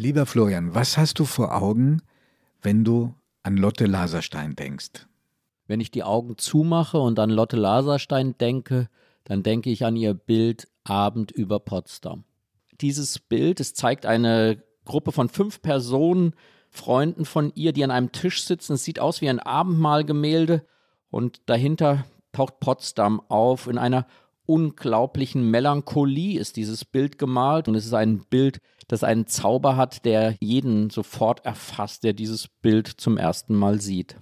[0.00, 2.02] Lieber Florian, was hast du vor Augen,
[2.62, 5.08] wenn du an Lotte Laserstein denkst?
[5.66, 8.88] Wenn ich die Augen zumache und an Lotte Laserstein denke,
[9.24, 12.22] dann denke ich an ihr Bild Abend über Potsdam.
[12.80, 16.36] Dieses Bild, es zeigt eine Gruppe von fünf Personen,
[16.70, 18.74] Freunden von ihr, die an einem Tisch sitzen.
[18.74, 20.64] Es sieht aus wie ein Abendmahlgemälde
[21.10, 23.66] und dahinter taucht Potsdam auf.
[23.66, 24.06] In einer
[24.48, 30.06] unglaublichen Melancholie ist dieses Bild gemalt und es ist ein Bild, das einen Zauber hat,
[30.06, 34.16] der jeden sofort erfasst, der dieses Bild zum ersten Mal sieht.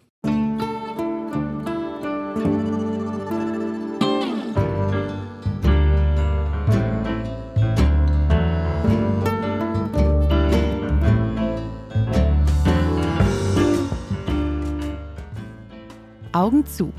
[16.32, 16.92] Augen zu.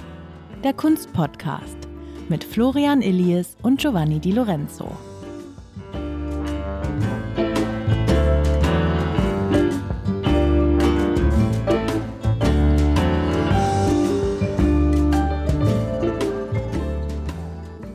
[0.63, 1.86] Der Kunstpodcast
[2.29, 4.91] mit Florian Illies und Giovanni Di Lorenzo.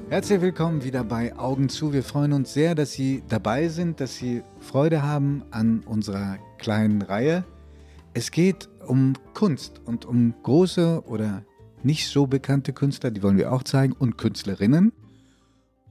[0.09, 1.93] Herzlich willkommen wieder bei Augen zu.
[1.93, 7.03] Wir freuen uns sehr, dass Sie dabei sind, dass Sie Freude haben an unserer kleinen
[7.03, 7.45] Reihe.
[8.15, 11.43] Es geht um Kunst und um große oder
[11.85, 14.93] nicht so bekannte Künstler, die wollen wir auch zeigen, und Künstlerinnen.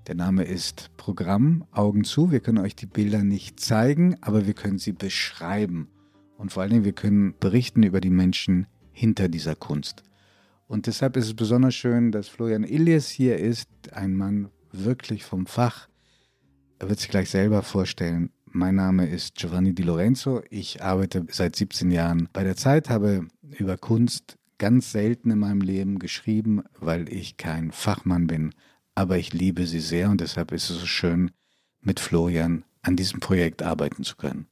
[0.08, 2.32] Der Name ist Programm Augen zu.
[2.32, 5.90] Wir können euch die Bilder nicht zeigen, aber wir können sie beschreiben.
[6.38, 10.04] Und vor allen Dingen, wir können berichten über die Menschen hinter dieser Kunst.
[10.68, 15.46] Und deshalb ist es besonders schön, dass Florian Illies hier ist, ein Mann wirklich vom
[15.46, 15.88] Fach.
[16.80, 18.32] Er wird sich gleich selber vorstellen.
[18.46, 20.42] Mein Name ist Giovanni Di Lorenzo.
[20.50, 25.62] Ich arbeite seit 17 Jahren bei der Zeit, habe über Kunst ganz selten in meinem
[25.62, 28.54] Leben geschrieben, weil ich kein Fachmann bin,
[28.94, 31.32] aber ich liebe sie sehr und deshalb ist es so schön,
[31.82, 34.46] mit Florian an diesem Projekt arbeiten zu können.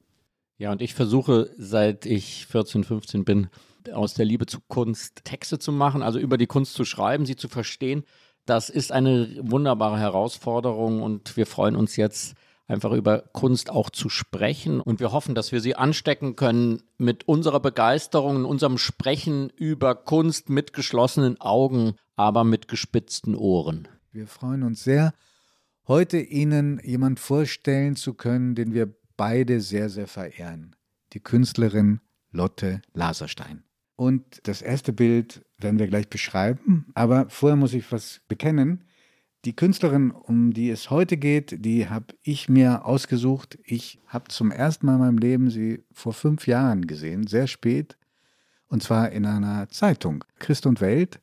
[0.57, 3.49] Ja, und ich versuche, seit ich 14, 15 bin,
[3.93, 7.35] aus der Liebe zu Kunst Texte zu machen, also über die Kunst zu schreiben, sie
[7.35, 8.03] zu verstehen.
[8.47, 12.33] Das ist eine wunderbare Herausforderung und wir freuen uns jetzt,
[12.69, 14.79] einfach über Kunst auch zu sprechen.
[14.79, 20.49] Und wir hoffen, dass wir Sie anstecken können mit unserer Begeisterung, unserem Sprechen über Kunst
[20.49, 23.87] mit geschlossenen Augen, aber mit gespitzten Ohren.
[24.11, 25.13] Wir freuen uns sehr,
[25.87, 30.75] heute Ihnen jemand vorstellen zu können, den wir beide sehr, sehr verehren.
[31.13, 31.99] Die Künstlerin
[32.31, 33.63] Lotte Laserstein.
[33.95, 38.85] Und das erste Bild werden wir gleich beschreiben, aber vorher muss ich was bekennen.
[39.45, 43.57] Die Künstlerin, um die es heute geht, die habe ich mir ausgesucht.
[43.63, 47.97] Ich habe zum ersten Mal in meinem Leben sie vor fünf Jahren gesehen, sehr spät,
[48.67, 51.21] und zwar in einer Zeitung, Christ und Welt.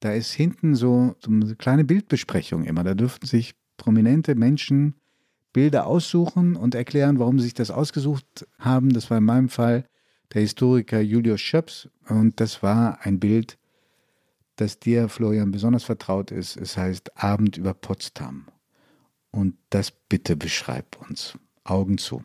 [0.00, 2.82] Da ist hinten so, eine kleine Bildbesprechung immer.
[2.82, 4.94] Da dürften sich prominente Menschen
[5.52, 8.90] Bilder aussuchen und erklären, warum sie sich das ausgesucht haben.
[8.90, 9.84] Das war in meinem Fall
[10.32, 13.58] der Historiker Julius Schöps und das war ein Bild
[14.60, 16.56] das dir, Florian, besonders vertraut ist.
[16.56, 18.46] Es heißt Abend über Potsdam.
[19.30, 21.38] Und das bitte beschreib uns.
[21.64, 22.24] Augen zu.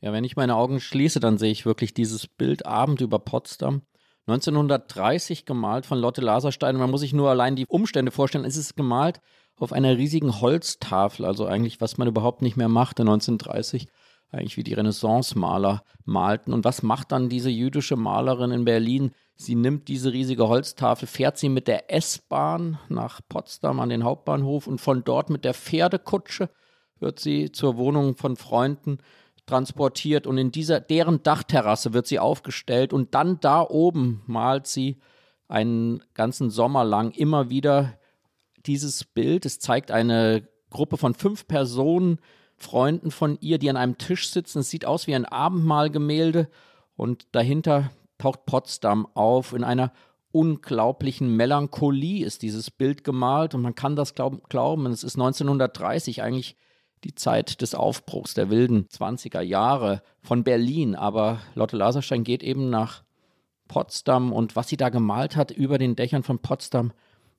[0.00, 3.82] Ja, wenn ich meine Augen schließe, dann sehe ich wirklich dieses Bild Abend über Potsdam.
[4.26, 6.76] 1930 gemalt von Lotte Laserstein.
[6.76, 8.44] Man muss sich nur allein die Umstände vorstellen.
[8.44, 9.20] Es ist gemalt
[9.56, 13.86] auf einer riesigen Holztafel, also eigentlich, was man überhaupt nicht mehr machte 1930
[14.34, 16.52] eigentlich wie die Renaissance-Maler malten.
[16.52, 19.12] Und was macht dann diese jüdische Malerin in Berlin?
[19.36, 24.66] Sie nimmt diese riesige Holztafel, fährt sie mit der S-Bahn nach Potsdam an den Hauptbahnhof
[24.66, 26.50] und von dort mit der Pferdekutsche
[27.00, 28.98] wird sie zur Wohnung von Freunden
[29.46, 35.00] transportiert und in dieser deren Dachterrasse wird sie aufgestellt und dann da oben malt sie
[35.48, 37.98] einen ganzen Sommer lang immer wieder
[38.64, 39.44] dieses Bild.
[39.44, 42.18] Es zeigt eine Gruppe von fünf Personen,
[42.56, 44.60] Freunden von ihr, die an einem Tisch sitzen.
[44.60, 46.48] Es sieht aus wie ein Abendmahlgemälde
[46.96, 49.52] und dahinter taucht Potsdam auf.
[49.52, 49.92] In einer
[50.32, 54.86] unglaublichen Melancholie ist dieses Bild gemalt und man kann das glaub, glauben.
[54.86, 56.56] Es ist 1930 eigentlich
[57.04, 60.96] die Zeit des Aufbruchs der wilden 20er Jahre von Berlin.
[60.96, 63.04] Aber Lotte Laserstein geht eben nach
[63.68, 66.92] Potsdam und was sie da gemalt hat über den Dächern von Potsdam,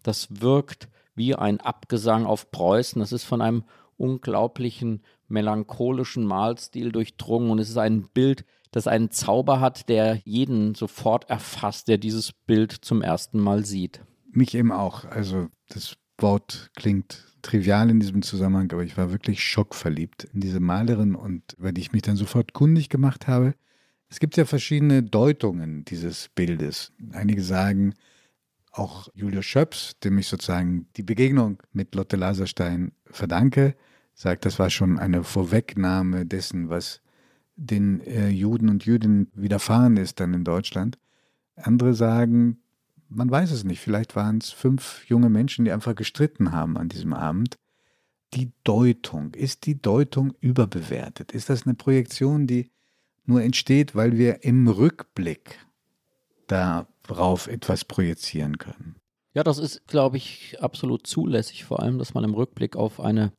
[0.04, 3.00] das wirkt wie ein Abgesang auf Preußen.
[3.00, 3.64] Das ist von einem
[3.98, 8.46] unglaublichen melancholischen Malstil durchdrungen und es ist ein Bild,
[8.76, 14.02] das einen Zauber hat, der jeden sofort erfasst, der dieses Bild zum ersten Mal sieht.
[14.32, 15.06] Mich eben auch.
[15.06, 20.60] Also das Wort klingt trivial in diesem Zusammenhang, aber ich war wirklich schockverliebt in diese
[20.60, 23.56] Malerin und über die ich mich dann sofort kundig gemacht habe.
[24.10, 26.92] Es gibt ja verschiedene Deutungen dieses Bildes.
[27.14, 27.94] Einige sagen,
[28.74, 33.74] auch Julius Schöps, dem ich sozusagen die Begegnung mit Lotte Laserstein verdanke,
[34.14, 37.02] sagt, das war schon eine Vorwegnahme dessen, was
[37.56, 40.98] den äh, Juden und Jüdinnen widerfahren ist dann in Deutschland.
[41.56, 42.60] Andere sagen,
[43.10, 46.90] man weiß es nicht, vielleicht waren es fünf junge Menschen, die einfach gestritten haben an
[46.90, 47.58] diesem Abend.
[48.34, 51.32] Die Deutung, ist die Deutung überbewertet?
[51.32, 52.70] Ist das eine Projektion, die
[53.26, 55.60] nur entsteht, weil wir im Rückblick
[56.48, 58.96] darauf etwas projizieren können?
[59.34, 63.32] Ja, das ist, glaube ich, absolut zulässig, vor allem, dass man im Rückblick auf eine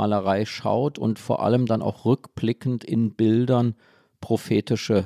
[0.00, 3.74] Malerei schaut und vor allem dann auch rückblickend in Bildern
[4.22, 5.04] prophetische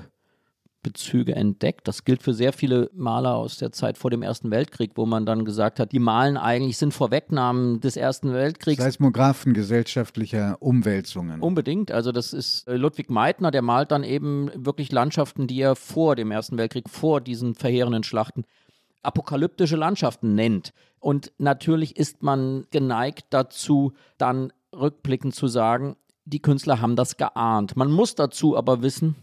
[0.85, 1.88] Bezüge entdeckt.
[1.88, 5.26] Das gilt für sehr viele Maler aus der Zeit vor dem Ersten Weltkrieg, wo man
[5.26, 8.81] dann gesagt hat, die malen eigentlich sind Vorwegnahmen des Ersten Weltkriegs.
[8.81, 11.41] Seismographen gesellschaftlicher Umwälzungen.
[11.41, 11.91] Unbedingt.
[11.91, 16.14] Also das ist äh, Ludwig Meitner, der malt dann eben wirklich Landschaften, die er vor
[16.14, 18.44] dem Ersten Weltkrieg, vor diesen verheerenden Schlachten
[19.02, 20.73] apokalyptische Landschaften nennt.
[21.00, 27.76] Und natürlich ist man geneigt dazu, dann rückblickend zu sagen, die Künstler haben das geahnt.
[27.76, 29.17] Man muss dazu aber wissen,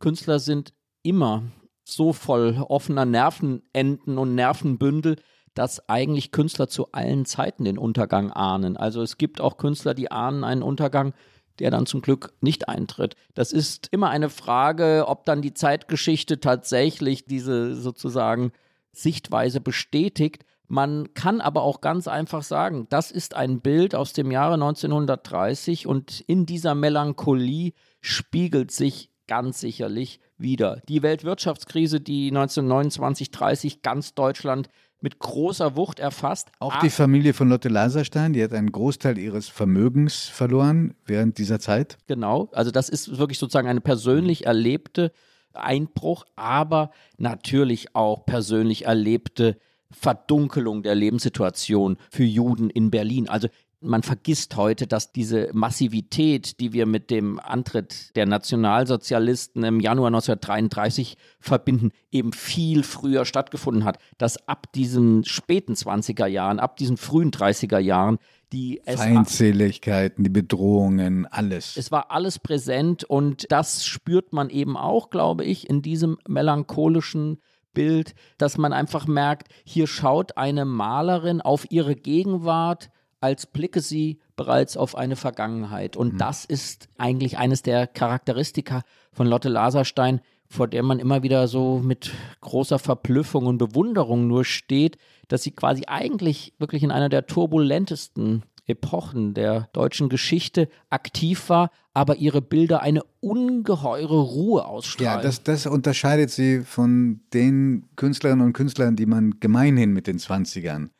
[0.00, 1.44] Künstler sind immer
[1.84, 5.16] so voll offener Nervenenden und Nervenbündel,
[5.54, 8.76] dass eigentlich Künstler zu allen Zeiten den Untergang ahnen.
[8.76, 11.14] Also es gibt auch Künstler, die ahnen einen Untergang,
[11.58, 13.16] der dann zum Glück nicht eintritt.
[13.34, 18.52] Das ist immer eine Frage, ob dann die Zeitgeschichte tatsächlich diese sozusagen
[18.92, 20.44] Sichtweise bestätigt.
[20.68, 25.86] Man kann aber auch ganz einfach sagen, das ist ein Bild aus dem Jahre 1930
[25.86, 34.14] und in dieser Melancholie spiegelt sich ganz sicherlich wieder die Weltwirtschaftskrise, die 1929, 30 ganz
[34.14, 34.68] Deutschland
[35.00, 36.50] mit großer Wucht erfasst.
[36.58, 41.60] Auch die Familie von Lotte Laserstein, die hat einen Großteil ihres Vermögens verloren während dieser
[41.60, 41.98] Zeit.
[42.06, 45.12] Genau, also das ist wirklich sozusagen eine persönlich erlebte
[45.52, 49.58] Einbruch, aber natürlich auch persönlich erlebte
[49.90, 53.28] Verdunkelung der Lebenssituation für Juden in Berlin.
[53.28, 53.48] Also
[53.80, 60.08] man vergisst heute, dass diese Massivität, die wir mit dem Antritt der Nationalsozialisten im Januar
[60.08, 63.98] 1933 verbinden, eben viel früher stattgefunden hat.
[64.18, 68.18] Dass ab diesen späten 20er Jahren, ab diesen frühen 30er Jahren
[68.52, 71.76] die Feindseligkeiten, die Bedrohungen, alles.
[71.76, 77.42] Es war alles präsent und das spürt man eben auch, glaube ich, in diesem melancholischen
[77.76, 82.90] Bild, dass man einfach merkt, hier schaut eine Malerin auf ihre Gegenwart,
[83.20, 85.94] als blicke sie bereits auf eine Vergangenheit.
[85.94, 86.18] Und mhm.
[86.18, 88.82] das ist eigentlich eines der Charakteristika
[89.12, 94.46] von Lotte Laserstein, vor der man immer wieder so mit großer Verblüffung und Bewunderung nur
[94.46, 94.96] steht,
[95.28, 101.70] dass sie quasi eigentlich wirklich in einer der turbulentesten Epochen der deutschen Geschichte aktiv war,
[101.94, 105.18] aber ihre Bilder eine ungeheure Ruhe ausstrahlen.
[105.18, 110.18] Ja, das, das unterscheidet sie von den Künstlerinnen und Künstlern, die man gemeinhin mit den
[110.18, 110.90] 20ern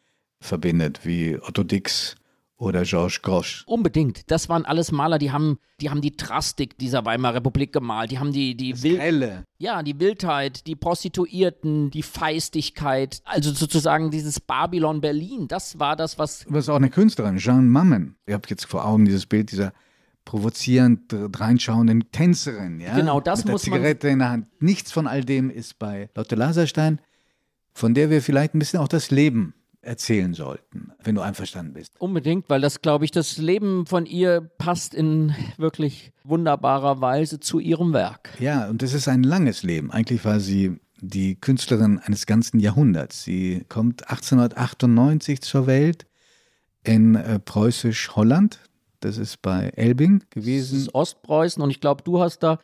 [0.41, 2.17] verbindet, wie Otto Dix
[2.59, 3.65] oder Georges Grosch.
[3.67, 4.31] Unbedingt.
[4.31, 8.11] Das waren alles Maler, die haben, die haben die Drastik dieser Weimarer Republik gemalt.
[8.11, 13.21] Die haben die, die Wild Ja, die Wildheit, die Prostituierten, die Feistigkeit.
[13.25, 15.49] Also sozusagen dieses Babylon Berlin.
[15.49, 16.47] Das war das, was.
[16.49, 18.17] Was auch eine Künstlerin, Jeanne Mammen.
[18.27, 19.73] Ich habe jetzt vor Augen dieses Bild dieser
[20.25, 22.81] provozierend reinschauenden Tänzerin.
[22.81, 22.97] Ja?
[22.97, 24.13] Genau, das Mit muss der Zigarette man.
[24.13, 24.47] in der Hand.
[24.61, 27.01] Nichts von all dem ist bei Lotte Laserstein,
[27.75, 29.55] von der wir vielleicht ein bisschen auch das Leben
[29.87, 31.93] erzählen sollten, wenn du einverstanden bist.
[31.99, 37.59] Unbedingt, weil das, glaube ich, das Leben von ihr passt in wirklich wunderbarer Weise zu
[37.59, 38.31] ihrem Werk.
[38.41, 39.91] Ja, und es ist ein langes Leben.
[39.91, 43.23] Eigentlich war sie die Künstlerin eines ganzen Jahrhunderts.
[43.23, 46.07] Sie kommt 1898 zur Welt
[46.83, 48.61] in äh, Preußisch-Holland.
[49.01, 50.75] Das ist bei Elbing gewesen.
[50.75, 52.59] Das ist Ostpreußen und ich glaube, du hast da,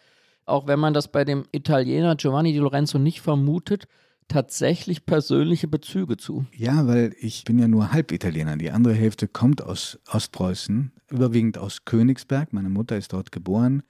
[0.46, 3.86] auch wenn man das bei dem Italiener Giovanni Di Lorenzo nicht vermutet,
[4.28, 6.46] tatsächlich persönliche Bezüge zu.
[6.56, 8.56] Ja, weil ich bin ja nur Halbitaliener.
[8.56, 12.52] Die andere Hälfte kommt aus Ostpreußen, überwiegend aus Königsberg.
[12.52, 13.82] Meine Mutter ist dort geboren.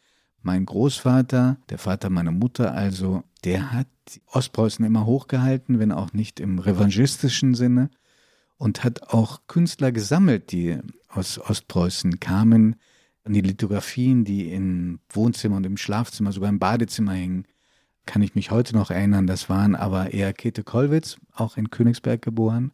[0.43, 3.87] Mein Großvater, der Vater meiner Mutter also, der hat
[4.27, 7.91] Ostpreußen immer hochgehalten, wenn auch nicht im revanchistischen Sinne.
[8.59, 12.77] Und hat auch Künstler gesammelt, die aus Ostpreußen kamen.
[13.25, 17.47] Und die Lithografien, die im Wohnzimmer und im Schlafzimmer, sogar im Badezimmer hängen,
[18.07, 22.21] kann ich mich heute noch erinnern, das waren aber eher Käthe Kollwitz, auch in Königsberg
[22.21, 22.73] geboren.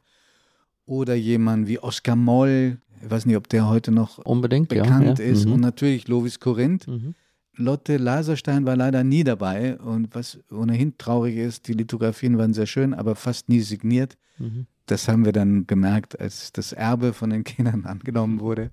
[0.86, 5.24] Oder jemand wie Oskar Moll, ich weiß nicht, ob der heute noch Unbedingt, bekannt ja,
[5.24, 5.46] ist.
[5.46, 5.54] Mhm.
[5.54, 6.88] Und natürlich Lovis Korinth.
[6.88, 7.14] Mhm.
[7.54, 9.78] Lotte Laserstein war leider nie dabei.
[9.78, 14.16] Und was ohnehin traurig ist, die Lithografien waren sehr schön, aber fast nie signiert.
[14.38, 14.66] Mhm.
[14.86, 18.72] Das haben wir dann gemerkt, als das Erbe von den Kindern angenommen wurde.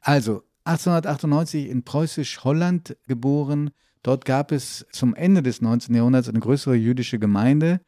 [0.00, 3.70] Also 1898 in Preußisch-Holland geboren,
[4.04, 5.94] Dort gab es zum Ende des 19.
[5.94, 7.80] Jahrhunderts eine größere jüdische Gemeinde.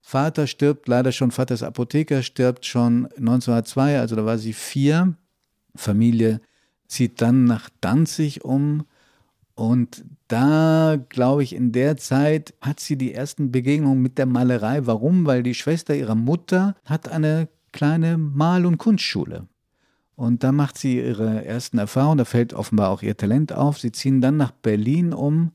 [0.00, 5.14] Vater stirbt leider schon, Vater ist Apotheker, stirbt schon 1902, also da war sie vier.
[5.76, 6.40] Familie
[6.88, 8.86] zieht dann nach Danzig um
[9.54, 14.86] Und da, glaube ich, in der Zeit hat sie die ersten Begegnungen mit der Malerei.
[14.86, 15.26] Warum?
[15.26, 19.46] Weil die Schwester ihrer Mutter hat eine kleine Mal- und Kunstschule.
[20.20, 23.78] Und da macht sie ihre ersten Erfahrungen, da fällt offenbar auch ihr Talent auf.
[23.78, 25.52] Sie ziehen dann nach Berlin um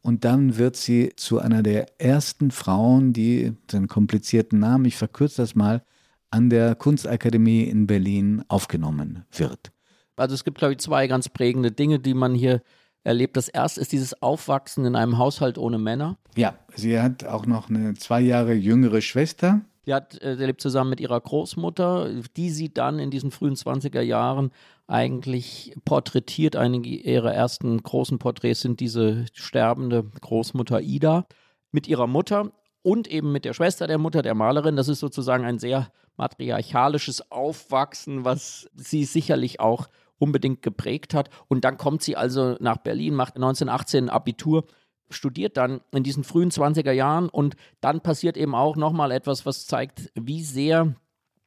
[0.00, 5.42] und dann wird sie zu einer der ersten Frauen, die den komplizierten Namen, ich verkürze
[5.42, 5.82] das mal,
[6.30, 9.72] an der Kunstakademie in Berlin aufgenommen wird.
[10.16, 12.62] Also es gibt, glaube ich, zwei ganz prägende Dinge, die man hier
[13.04, 13.36] erlebt.
[13.36, 16.16] Das erste ist dieses Aufwachsen in einem Haushalt ohne Männer.
[16.34, 19.60] Ja, sie hat auch noch eine zwei Jahre jüngere Schwester.
[19.88, 24.02] Die, hat, äh, lebt zusammen mit ihrer Großmutter, die sie dann in diesen frühen 20er
[24.02, 24.50] Jahren
[24.86, 26.56] eigentlich porträtiert.
[26.56, 31.26] Einige ihrer ersten großen Porträts sind diese sterbende Großmutter Ida
[31.72, 32.52] mit ihrer Mutter
[32.82, 34.76] und eben mit der Schwester der Mutter, der Malerin.
[34.76, 41.30] Das ist sozusagen ein sehr matriarchalisches Aufwachsen, was sie sicherlich auch unbedingt geprägt hat.
[41.48, 44.64] Und dann kommt sie also nach Berlin, macht 1918 Abitur,
[45.10, 49.66] studiert dann in diesen frühen 20er Jahren und dann passiert eben auch nochmal etwas, was
[49.66, 50.94] zeigt, wie sehr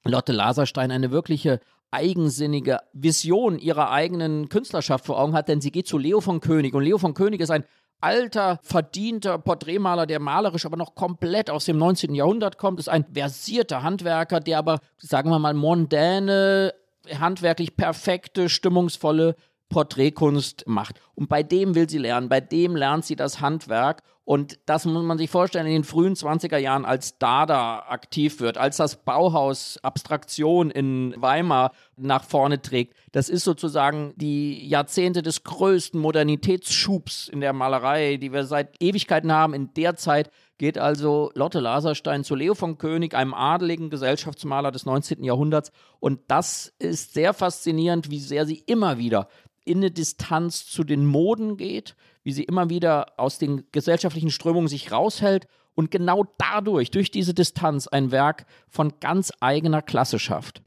[0.03, 1.59] Lotte Laserstein eine wirkliche
[1.91, 6.73] eigensinnige Vision ihrer eigenen Künstlerschaft vor Augen hat, denn sie geht zu Leo von König
[6.73, 7.65] und Leo von König ist ein
[7.99, 12.15] alter, verdienter Porträtmaler, der malerisch aber noch komplett aus dem 19.
[12.15, 16.73] Jahrhundert kommt, ist ein versierter Handwerker, der aber, sagen wir mal, mondäne,
[17.19, 19.35] handwerklich perfekte, stimmungsvolle
[19.71, 21.01] Porträtkunst macht.
[21.15, 24.03] Und bei dem will sie lernen, bei dem lernt sie das Handwerk.
[24.31, 28.57] Und das muss man sich vorstellen, in den frühen 20er Jahren, als Dada aktiv wird,
[28.57, 32.95] als das Bauhaus Abstraktion in Weimar nach vorne trägt.
[33.11, 39.33] Das ist sozusagen die Jahrzehnte des größten Modernitätsschubs in der Malerei, die wir seit Ewigkeiten
[39.33, 39.53] haben.
[39.53, 44.85] In der Zeit geht also Lotte Laserstein zu Leo von König, einem adeligen Gesellschaftsmaler des
[44.85, 45.25] 19.
[45.25, 45.73] Jahrhunderts.
[45.99, 49.27] Und das ist sehr faszinierend, wie sehr sie immer wieder
[49.65, 54.67] in eine Distanz zu den Moden geht, wie sie immer wieder aus den gesellschaftlichen Strömungen
[54.67, 60.61] sich raushält und genau dadurch, durch diese Distanz, ein Werk von ganz eigener Klasse schafft.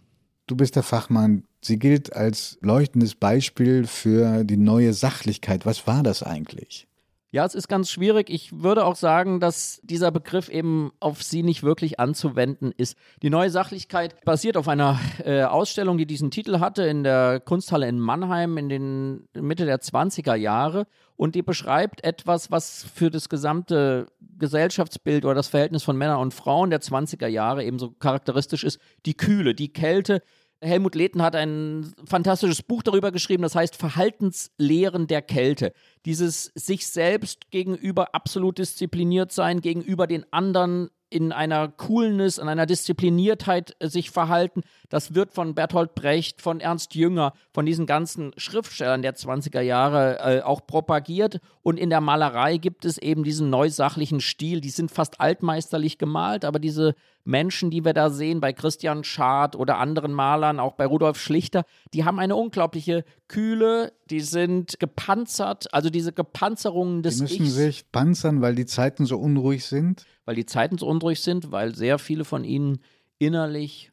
[0.47, 1.45] Du bist der Fachmann.
[1.63, 5.65] Sie gilt als leuchtendes Beispiel für die neue Sachlichkeit.
[5.65, 6.87] Was war das eigentlich?
[7.35, 8.31] Ja, es ist ganz schwierig.
[8.31, 12.97] Ich würde auch sagen, dass dieser Begriff eben auf sie nicht wirklich anzuwenden ist.
[13.23, 17.89] Die neue Sachlichkeit basiert auf einer äh, Ausstellung, die diesen Titel hatte in der Kunsthalle
[17.89, 20.87] in Mannheim in den Mitte der 20er Jahre
[21.17, 24.07] und die beschreibt etwas, was für das gesamte
[24.39, 28.79] Gesellschaftsbild oder das Verhältnis von Männern und Frauen der 20er Jahre ebenso charakteristisch ist.
[29.07, 30.23] Die Kühle, die Kälte,
[30.65, 35.73] Helmut Lehten hat ein fantastisches Buch darüber geschrieben, das heißt Verhaltenslehren der Kälte.
[36.05, 42.67] Dieses sich selbst gegenüber absolut diszipliniert sein, gegenüber den anderen in einer Coolness, in einer
[42.67, 44.63] Diszipliniertheit äh, sich verhalten.
[44.89, 50.19] Das wird von Bertolt Brecht, von Ernst Jünger, von diesen ganzen Schriftstellern der 20er Jahre
[50.19, 51.39] äh, auch propagiert.
[51.63, 54.61] Und in der Malerei gibt es eben diesen neusachlichen Stil.
[54.61, 59.55] Die sind fast altmeisterlich gemalt, aber diese Menschen, die wir da sehen, bei Christian Schad
[59.55, 65.73] oder anderen Malern, auch bei Rudolf Schlichter, die haben eine unglaubliche Kühle, die sind gepanzert,
[65.73, 70.05] also diese Gepanzerungen des Die müssen Ichs, sich panzern, weil die Zeiten so unruhig sind.
[70.25, 72.81] Weil die Zeiten so unruhig sind, weil sehr viele von ihnen
[73.19, 73.93] innerlich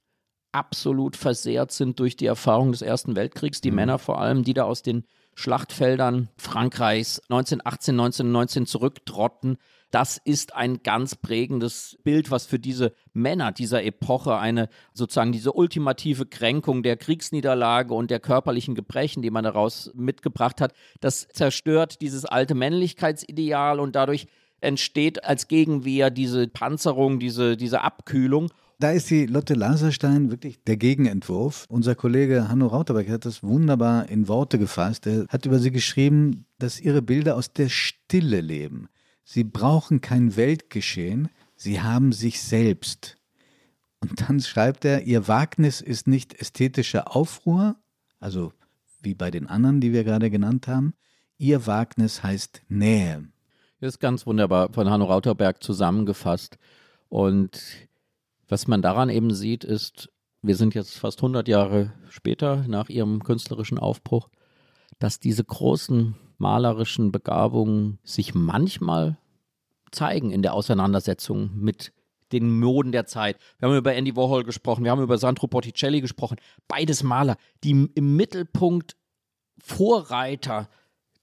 [0.52, 4.64] absolut versehrt sind durch die Erfahrung des Ersten Weltkriegs, die Männer vor allem, die da
[4.64, 9.58] aus den Schlachtfeldern Frankreichs 1918, 1919 zurücktrotten.
[9.90, 15.54] Das ist ein ganz prägendes Bild, was für diese Männer dieser Epoche eine sozusagen diese
[15.54, 22.02] ultimative Kränkung der Kriegsniederlage und der körperlichen Gebrechen, die man daraus mitgebracht hat, das zerstört
[22.02, 24.28] dieses alte Männlichkeitsideal und dadurch
[24.62, 28.50] entsteht als Gegenwehr diese Panzerung, diese, diese Abkühlung.
[28.80, 31.66] Da ist die Lotte Laserstein wirklich der Gegenentwurf.
[31.70, 35.06] Unser Kollege Hanno Rauterberg hat das wunderbar in Worte gefasst.
[35.06, 38.88] Er hat über sie geschrieben, dass ihre Bilder aus der Stille leben.
[39.24, 43.18] Sie brauchen kein Weltgeschehen, sie haben sich selbst.
[44.00, 47.76] Und dann schreibt er, ihr Wagnis ist nicht ästhetischer Aufruhr,
[48.20, 48.52] also
[49.02, 50.94] wie bei den anderen, die wir gerade genannt haben.
[51.38, 53.31] Ihr Wagnis heißt Nähe.
[53.82, 56.60] Ist ganz wunderbar von Hanno Rauterberg zusammengefasst.
[57.10, 57.60] Und
[58.48, 60.12] was man daran eben sieht, ist,
[60.44, 64.30] wir sind jetzt fast 100 Jahre später nach ihrem künstlerischen Aufbruch,
[65.00, 69.18] dass diese großen malerischen Begabungen sich manchmal
[69.92, 71.92] zeigen in der Auseinandersetzung mit
[72.32, 73.38] den Moden der Zeit.
[73.58, 76.38] Wir haben über Andy Warhol gesprochen, wir haben über Sandro Botticelli gesprochen.
[76.68, 78.96] Beides Maler, die im Mittelpunkt
[79.58, 80.70] Vorreiter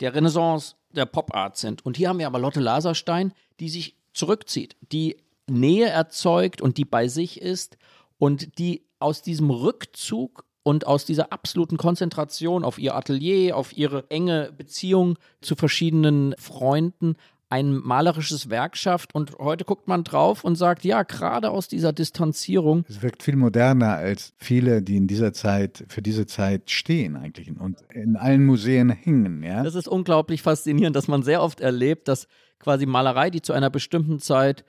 [0.00, 1.84] der Renaissance der Pop Art sind.
[1.84, 5.16] Und hier haben wir aber Lotte Laserstein, die sich zurückzieht, die
[5.46, 7.76] Nähe erzeugt und die bei sich ist
[8.18, 14.10] und die aus diesem Rückzug und aus dieser absoluten Konzentration auf ihr Atelier, auf ihre
[14.10, 17.16] enge Beziehung zu verschiedenen Freunden
[17.50, 21.92] ein malerisches Werk schafft und heute guckt man drauf und sagt, ja, gerade aus dieser
[21.92, 22.84] Distanzierung.
[22.88, 27.48] Es wirkt viel moderner als viele, die in dieser Zeit, für diese Zeit stehen eigentlich
[27.58, 29.62] und in allen Museen hängen, ja.
[29.62, 32.28] Das ist unglaublich faszinierend, dass man sehr oft erlebt, dass
[32.58, 34.64] quasi Malerei, die zu einer bestimmten Zeit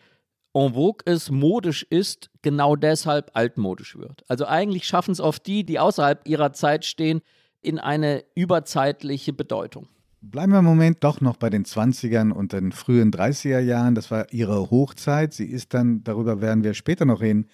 [0.54, 4.24] en vogue ist, modisch ist, genau deshalb altmodisch wird.
[4.28, 7.22] Also eigentlich schaffen es oft die, die außerhalb ihrer Zeit stehen,
[7.62, 9.90] in eine überzeitliche Bedeutung.
[10.22, 13.96] Bleiben wir einen Moment doch noch bei den 20ern und den frühen 30er Jahren.
[13.96, 15.34] Das war ihre Hochzeit.
[15.34, 17.48] Sie ist dann, darüber werden wir später noch reden,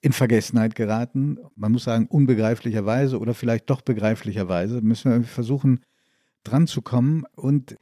[0.00, 1.38] in Vergessenheit geraten.
[1.54, 4.80] Man muss sagen, unbegreiflicherweise oder vielleicht doch begreiflicherweise.
[4.80, 5.80] Müssen wir versuchen,
[6.42, 7.24] dran zu kommen.
[7.36, 7.76] Und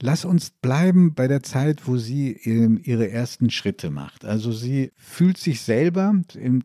[0.00, 4.24] lass uns bleiben bei der Zeit, wo sie ihre ersten Schritte macht.
[4.24, 6.14] Also sie fühlt sich selber,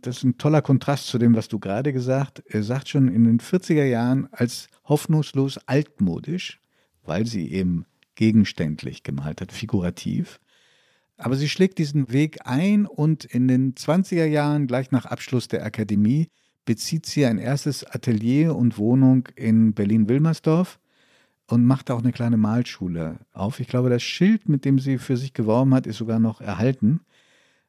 [0.01, 3.25] das ist ein toller Kontrast zu dem, was du gerade gesagt hast, sagt schon in
[3.25, 6.58] den 40er Jahren als hoffnungslos altmodisch
[7.09, 7.85] weil sie eben
[8.15, 10.39] gegenständlich gemalt hat, figurativ.
[11.17, 15.65] Aber sie schlägt diesen Weg ein und in den 20er Jahren, gleich nach Abschluss der
[15.65, 16.29] Akademie,
[16.63, 20.79] bezieht sie ein erstes Atelier und Wohnung in Berlin-Wilmersdorf
[21.47, 23.59] und macht auch eine kleine Malschule auf.
[23.59, 27.01] Ich glaube, das Schild, mit dem sie für sich geworben hat, ist sogar noch erhalten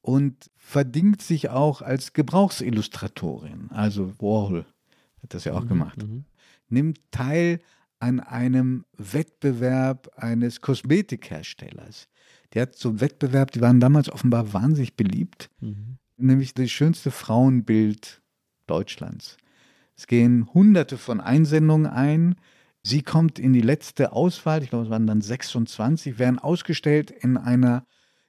[0.03, 3.71] und verdingt sich auch als Gebrauchsillustratorin.
[3.71, 4.67] Also Warhol
[5.23, 6.03] hat das ja auch mhm, gemacht.
[6.03, 6.25] Mhm.
[6.69, 7.61] Nimmt teil
[8.01, 12.09] an einem Wettbewerb eines Kosmetikherstellers.
[12.53, 15.99] Der hat so einen Wettbewerb, die waren damals offenbar wahnsinnig beliebt, mhm.
[16.17, 18.21] nämlich das schönste Frauenbild
[18.67, 19.37] Deutschlands.
[19.97, 22.37] Es gehen hunderte von Einsendungen ein.
[22.83, 27.37] Sie kommt in die letzte Auswahl, ich glaube, es waren dann 26, werden ausgestellt in
[27.37, 27.85] einer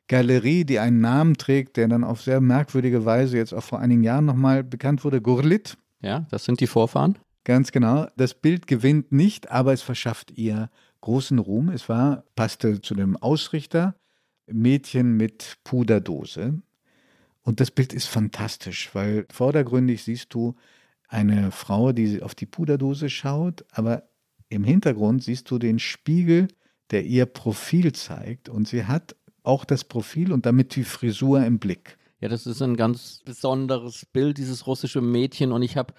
[0.07, 4.03] Galerie, die einen Namen trägt, der dann auf sehr merkwürdige Weise jetzt auch vor einigen
[4.03, 5.77] Jahren nochmal bekannt wurde, Gurlit.
[6.01, 7.17] Ja, das sind die Vorfahren.
[7.43, 8.07] Ganz genau.
[8.17, 10.69] Das Bild gewinnt nicht, aber es verschafft ihr
[11.01, 11.69] großen Ruhm.
[11.69, 13.95] Es war, passte zu dem Ausrichter,
[14.47, 16.61] Mädchen mit Puderdose.
[17.41, 20.55] Und das Bild ist fantastisch, weil vordergründig siehst du
[21.07, 24.03] eine Frau, die auf die Puderdose schaut, aber
[24.49, 26.47] im Hintergrund siehst du den Spiegel,
[26.91, 28.49] der ihr Profil zeigt.
[28.49, 31.97] Und sie hat auch das Profil und damit die Frisur im Blick.
[32.19, 35.51] Ja, das ist ein ganz besonderes Bild, dieses russische Mädchen.
[35.51, 35.93] Und ich habe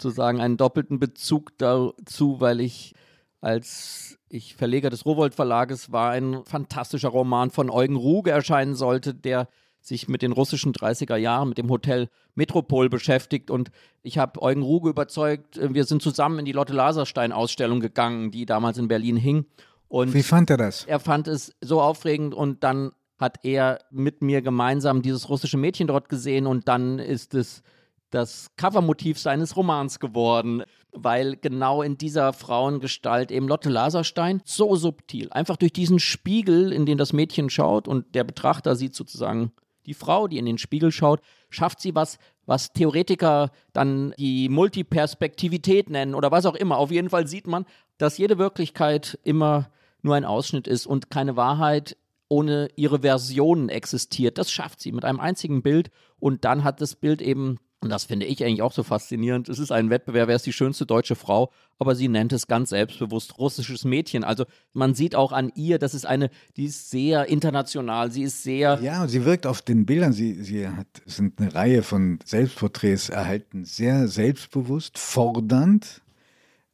[0.00, 2.94] sozusagen einen doppelten Bezug dazu, weil ich
[3.40, 9.14] als ich Verleger des Rowold Verlages war, ein fantastischer Roman von Eugen Ruge erscheinen sollte,
[9.14, 9.48] der
[9.80, 13.50] sich mit den russischen 30er Jahren, mit dem Hotel Metropol beschäftigt.
[13.50, 13.70] Und
[14.02, 18.78] ich habe Eugen Ruge überzeugt, wir sind zusammen in die Lotte Laserstein-Ausstellung gegangen, die damals
[18.78, 19.46] in Berlin hing.
[19.86, 20.84] Und Wie fand er das?
[20.86, 25.86] Er fand es so aufregend und dann hat er mit mir gemeinsam dieses russische Mädchen
[25.86, 27.62] dort gesehen und dann ist es
[28.10, 35.28] das Covermotiv seines Romans geworden, weil genau in dieser Frauengestalt eben Lotte Laserstein so subtil,
[35.30, 39.52] einfach durch diesen Spiegel, in den das Mädchen schaut und der Betrachter sieht sozusagen
[39.86, 45.90] die Frau, die in den Spiegel schaut, schafft sie was, was Theoretiker dann die Multiperspektivität
[45.90, 46.78] nennen oder was auch immer.
[46.78, 47.66] Auf jeden Fall sieht man,
[47.98, 49.70] dass jede Wirklichkeit immer
[50.02, 51.96] nur ein Ausschnitt ist und keine Wahrheit
[52.28, 54.38] ohne ihre Versionen existiert.
[54.38, 58.04] Das schafft sie mit einem einzigen Bild und dann hat das Bild eben und das
[58.04, 59.48] finde ich eigentlich auch so faszinierend.
[59.48, 62.70] Es ist ein Wettbewerb, wer ist die schönste deutsche Frau, aber sie nennt es ganz
[62.70, 64.24] selbstbewusst russisches Mädchen.
[64.24, 68.42] Also man sieht auch an ihr, das ist eine, die ist sehr international, sie ist
[68.42, 68.80] sehr.
[68.82, 73.64] Ja, sie wirkt auf den Bildern, sie, sie hat, sind eine Reihe von Selbstporträts erhalten,
[73.64, 76.02] sehr selbstbewusst, fordernd.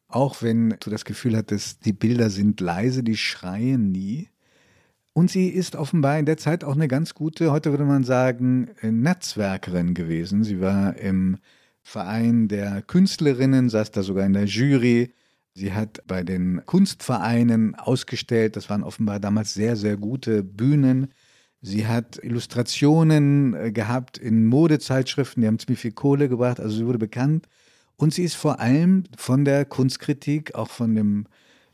[0.09, 4.31] Auch wenn du das Gefühl hattest, die Bilder sind leise, die schreien nie.
[5.15, 8.71] Und sie ist offenbar in der Zeit auch eine ganz gute, heute würde man sagen,
[8.83, 10.43] Netzwerkerin gewesen.
[10.43, 11.37] Sie war im
[11.83, 15.13] Verein der Künstlerinnen, saß da sogar in der Jury.
[15.55, 18.57] Sie hat bei den Kunstvereinen ausgestellt.
[18.57, 21.13] Das waren offenbar damals sehr, sehr gute Bühnen.
[21.61, 26.59] Sie hat Illustrationen äh, gehabt in Modezeitschriften, die haben ziemlich viel Kohle gebracht.
[26.59, 27.49] Also sie wurde bekannt.
[27.97, 31.27] Und sie ist vor allem von der Kunstkritik, auch von dem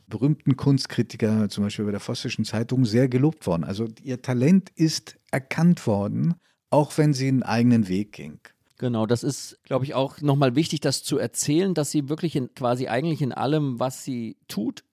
[0.09, 3.63] berühmten Kunstkritiker, zum Beispiel bei der Vossischen Zeitung, sehr gelobt worden.
[3.63, 6.35] Also ihr Talent ist erkannt worden,
[6.69, 8.39] auch wenn sie einen eigenen Weg ging.
[8.77, 12.53] Genau, das ist, glaube ich, auch nochmal wichtig, das zu erzählen, dass sie wirklich in,
[12.53, 14.85] quasi eigentlich in allem, was sie tut,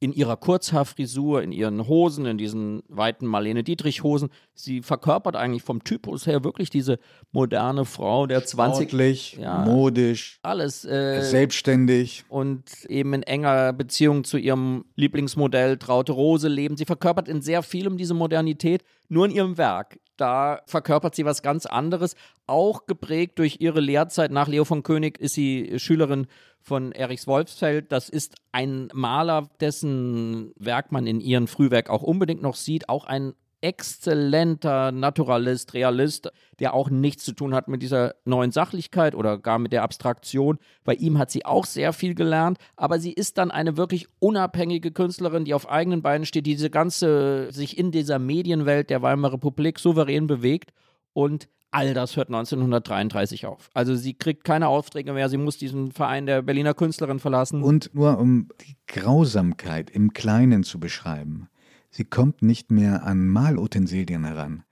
[0.00, 4.28] in ihrer Kurzhaarfrisur, in ihren Hosen, in diesen weiten Marlene Dietrich Hosen.
[4.52, 6.98] Sie verkörpert eigentlich vom Typus her wirklich diese
[7.32, 14.24] moderne Frau der 20 Sportlich, ja, modisch, alles äh, selbstständig und eben in enger Beziehung
[14.24, 16.76] zu ihrem Lieblingsmodell Traute Rose leben.
[16.76, 19.98] Sie verkörpert in sehr vielem diese Modernität, nur in ihrem Werk.
[20.16, 22.14] Da verkörpert sie was ganz anderes,
[22.46, 24.30] auch geprägt durch ihre Lehrzeit.
[24.30, 26.26] Nach Leo von König ist sie Schülerin
[26.60, 27.92] von Erichs Wolfsfeld.
[27.92, 32.88] Das ist ein Maler, dessen Werk man in ihrem Frühwerk auch unbedingt noch sieht.
[32.88, 39.14] Auch ein exzellenter Naturalist, Realist, der auch nichts zu tun hat mit dieser neuen Sachlichkeit
[39.14, 40.58] oder gar mit der Abstraktion.
[40.84, 44.92] Bei ihm hat sie auch sehr viel gelernt, aber sie ist dann eine wirklich unabhängige
[44.92, 49.32] Künstlerin, die auf eigenen Beinen steht, die diese ganze sich in dieser Medienwelt der Weimarer
[49.32, 50.74] Republik souverän bewegt
[51.14, 53.70] und all das hört 1933 auf.
[53.72, 57.62] Also sie kriegt keine Aufträge mehr, sie muss diesen Verein der Berliner Künstlerin verlassen.
[57.62, 61.48] Und nur um die Grausamkeit im Kleinen zu beschreiben.
[61.94, 64.64] Sie kommt nicht mehr an Malutensilien heran.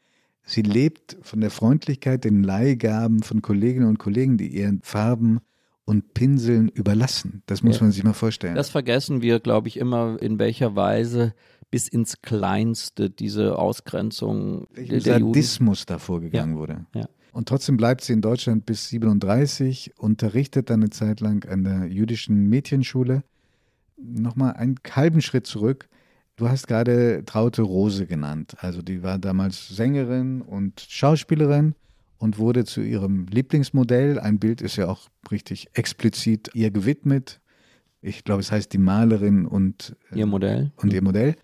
[0.43, 5.39] Sie lebt von der Freundlichkeit, den Leihgaben von Kolleginnen und Kollegen, die ihren Farben
[5.85, 7.45] und Pinseln überlassen.
[7.47, 7.83] Das muss ja.
[7.83, 8.57] man sich mal vorstellen.
[8.57, 11.33] Das vergessen wir, glaube ich, immer, in welcher Weise
[11.71, 16.59] bis ins Kleinste diese Ausgrenzung Welchen der Sadismus da vorgegangen ja.
[16.59, 16.87] wurde.
[16.93, 17.09] Ja.
[17.31, 21.87] Und trotzdem bleibt sie in Deutschland bis 37, unterrichtet dann eine Zeit lang an der
[21.87, 23.23] jüdischen Mädchenschule.
[23.97, 25.89] Nochmal einen halben Schritt zurück.
[26.37, 28.55] Du hast gerade Traute Rose genannt.
[28.59, 31.75] Also die war damals Sängerin und Schauspielerin
[32.18, 34.18] und wurde zu ihrem Lieblingsmodell.
[34.18, 37.40] Ein Bild ist ja auch richtig explizit ihr gewidmet.
[38.01, 40.73] Ich glaube, es heißt die Malerin und äh, ihr Modell.
[40.77, 41.37] Und ihr Modell.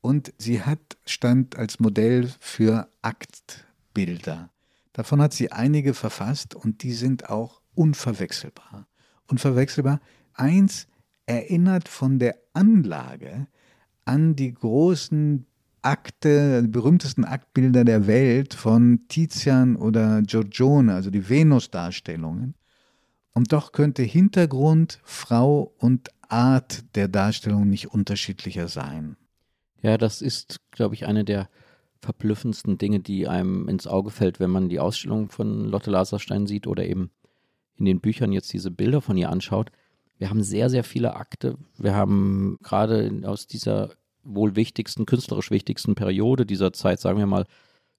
[0.00, 4.50] Und sie hat stand als Modell für Aktbilder.
[4.92, 8.88] Davon hat sie einige verfasst und die sind auch unverwechselbar.
[9.28, 10.00] Unverwechselbar.
[10.34, 10.88] Eins
[11.26, 13.46] erinnert von der Anlage
[14.08, 15.46] an die großen
[15.82, 22.54] Akte, die berühmtesten Aktbilder der Welt von Tizian oder Giorgione, also die Venus-Darstellungen.
[23.34, 29.16] Und doch könnte Hintergrund, Frau und Art der Darstellung nicht unterschiedlicher sein.
[29.82, 31.48] Ja, das ist, glaube ich, eine der
[32.00, 36.66] verblüffendsten Dinge, die einem ins Auge fällt, wenn man die Ausstellung von Lotte Laserstein sieht
[36.66, 37.10] oder eben
[37.76, 39.70] in den Büchern jetzt diese Bilder von ihr anschaut.
[40.18, 41.56] Wir haben sehr, sehr viele Akte.
[41.78, 43.90] Wir haben gerade aus dieser
[44.24, 47.46] wohl wichtigsten, künstlerisch wichtigsten Periode dieser Zeit, sagen wir mal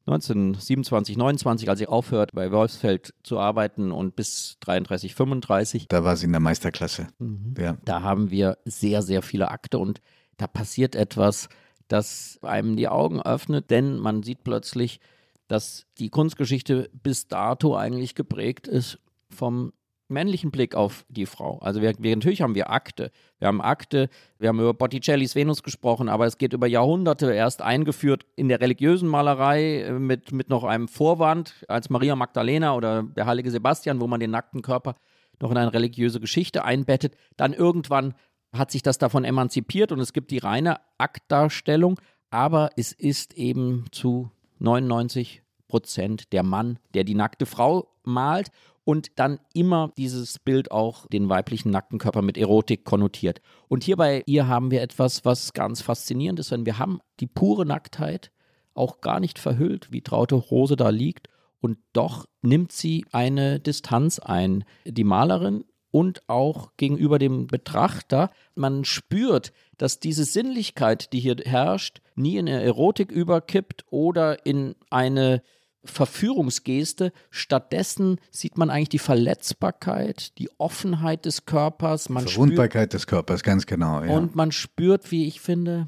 [0.05, 5.88] 1927, 29, als sie aufhört, bei Wolfsfeld zu arbeiten und bis 33, 35.
[5.88, 7.08] Da war sie in der Meisterklasse.
[7.19, 7.53] Mhm.
[7.58, 7.77] Ja.
[7.86, 10.01] Da haben wir sehr, sehr viele Akte und
[10.38, 11.49] da passiert etwas,
[11.88, 14.99] das einem die Augen öffnet, denn man sieht plötzlich,
[15.47, 19.73] dass die Kunstgeschichte bis dato eigentlich geprägt ist vom
[20.10, 21.60] männlichen Blick auf die Frau.
[21.60, 23.12] Also wir, wir, natürlich haben wir Akte.
[23.38, 27.62] Wir haben Akte, wir haben über Botticellis Venus gesprochen, aber es geht über Jahrhunderte erst
[27.62, 33.04] eingeführt in der religiösen Malerei äh, mit, mit noch einem Vorwand als Maria Magdalena oder
[33.04, 34.95] der heilige Sebastian, wo man den nackten Körper
[35.39, 37.15] noch in eine religiöse Geschichte einbettet.
[37.38, 38.13] Dann irgendwann
[38.52, 42.00] hat sich das davon emanzipiert und es gibt die reine Aktdarstellung,
[42.32, 48.50] aber es ist eben zu 99 Prozent der Mann, der die nackte Frau malt
[48.89, 53.39] und dann immer dieses Bild auch den weiblichen nackten Körper mit Erotik konnotiert.
[53.67, 57.28] Und hier bei ihr haben wir etwas, was ganz faszinierend ist, denn wir haben die
[57.28, 58.32] pure Nacktheit
[58.73, 61.28] auch gar nicht verhüllt, wie Traute Rose da liegt.
[61.62, 64.63] Und doch nimmt sie eine Distanz ein.
[64.86, 68.32] Die Malerin und auch gegenüber dem Betrachter.
[68.56, 74.73] Man spürt, dass diese Sinnlichkeit, die hier herrscht, nie in eine Erotik überkippt oder in
[74.89, 75.43] eine
[75.85, 77.11] Verführungsgeste.
[77.29, 82.09] Stattdessen sieht man eigentlich die Verletzbarkeit, die Offenheit des Körpers.
[82.09, 84.03] Man Verwundbarkeit des Körpers, ganz genau.
[84.03, 84.11] Ja.
[84.11, 85.87] Und man spürt, wie ich finde,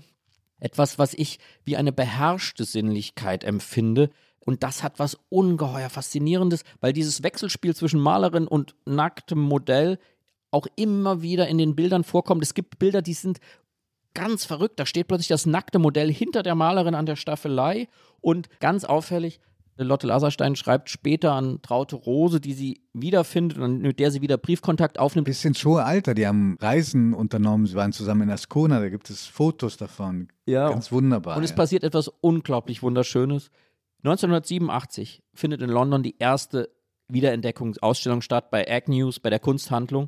[0.60, 4.10] etwas, was ich wie eine beherrschte Sinnlichkeit empfinde.
[4.46, 10.00] Und das hat was ungeheuer Faszinierendes, weil dieses Wechselspiel zwischen Malerin und nacktem Modell
[10.52, 12.44] auch immer wieder in den Bildern vorkommt.
[12.44, 13.40] Es gibt Bilder, die sind
[14.14, 14.80] ganz verrückt.
[14.80, 17.88] Da steht plötzlich das nackte Modell hinter der Malerin an der Staffelei
[18.20, 19.40] und ganz auffällig,
[19.84, 24.38] Lotte Laserstein schreibt später an Traute Rose, die sie wiederfindet und mit der sie wieder
[24.38, 25.26] Briefkontakt aufnimmt.
[25.26, 29.10] Bis ins hohe Alter, die haben Reisen unternommen, sie waren zusammen in Ascona, da gibt
[29.10, 30.28] es Fotos davon.
[30.46, 30.70] Ja.
[30.70, 31.38] Ganz wunderbar.
[31.38, 31.56] Und es ja.
[31.56, 33.50] passiert etwas unglaublich Wunderschönes.
[34.04, 36.70] 1987 findet in London die erste
[37.08, 40.08] Wiederentdeckungsausstellung statt bei Agnews, bei der Kunsthandlung,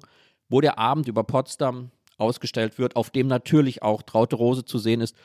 [0.49, 5.01] wo der Abend über Potsdam ausgestellt wird, auf dem natürlich auch Traute Rose zu sehen
[5.01, 5.15] ist.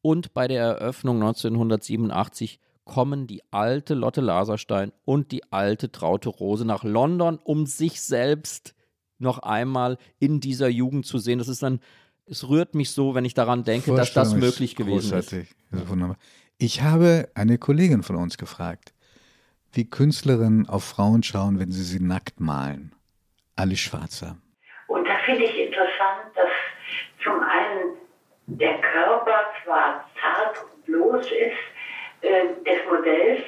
[0.00, 6.64] Und bei der Eröffnung 1987 kommen die alte Lotte Laserstein und die alte Traute Rose
[6.64, 8.74] nach London, um sich selbst
[9.18, 11.38] noch einmal in dieser Jugend zu sehen.
[11.38, 11.80] Das ist dann,
[12.26, 15.50] es rührt mich so, wenn ich daran denke, dass das möglich gewesen großartig.
[15.50, 15.56] ist.
[15.70, 16.16] Das ist wunderbar.
[16.56, 18.92] Ich habe eine Kollegin von uns gefragt,
[19.72, 22.92] wie Künstlerinnen auf Frauen schauen, wenn sie sie nackt malen.
[23.54, 24.38] Alice Schwarzer.
[24.86, 26.50] Und da finde ich interessant, dass
[27.22, 27.96] zum einen
[28.46, 31.77] der Körper zwar zart und bloß ist,
[32.22, 33.42] des Modells,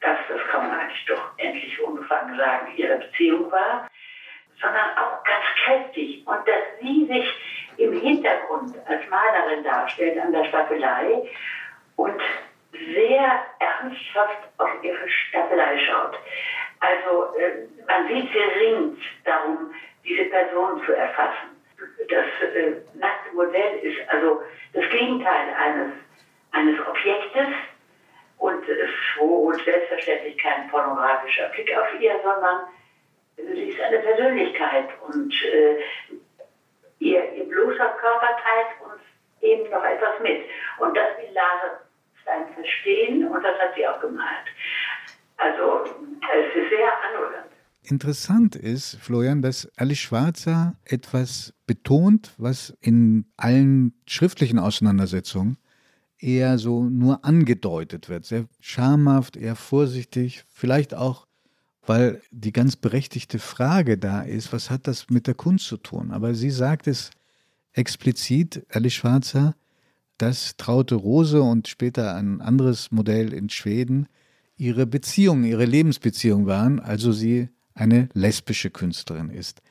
[0.00, 3.88] das, das kann man eigentlich doch endlich unbefangen sagen, ihre Beziehung war,
[4.60, 7.26] sondern auch ganz kräftig und dass sie sich
[7.78, 11.28] im Hintergrund als Malerin darstellt an der Staffelei
[11.96, 12.20] und
[12.94, 16.18] sehr ernsthaft auf ihre Staffelei schaut.
[16.80, 19.72] Also äh, man sieht, sie ringt darum,
[20.04, 21.56] diese Person zu erfassen.
[22.08, 25.92] Das äh, nackte Modell ist also das Gegenteil eines,
[26.56, 27.54] eines Objektes
[28.38, 32.66] und es wohnt selbstverständlich kein pornografischer Blick auf ihr, sondern
[33.36, 35.78] sie ist eine Persönlichkeit und äh,
[36.98, 39.02] ihr, ihr bloßer Körper teilt uns
[39.42, 40.42] eben noch etwas mit.
[40.78, 44.46] Und das will Laserstein verstehen und das hat sie auch gemalt.
[45.36, 47.46] Also es ist sehr anrührend.
[47.82, 55.58] Interessant ist, Florian, dass Alice Schwarzer etwas betont, was in allen schriftlichen Auseinandersetzungen
[56.18, 58.24] eher so nur angedeutet wird.
[58.24, 61.26] Sehr schamhaft, eher vorsichtig, vielleicht auch,
[61.86, 66.10] weil die ganz berechtigte Frage da ist, was hat das mit der Kunst zu tun?
[66.10, 67.10] Aber sie sagt es
[67.72, 69.54] explizit, Alice Schwarzer,
[70.18, 74.08] dass Traute Rose und später ein anderes Modell in Schweden
[74.56, 79.62] ihre Beziehung, ihre Lebensbeziehung waren, also sie eine lesbische Künstlerin ist.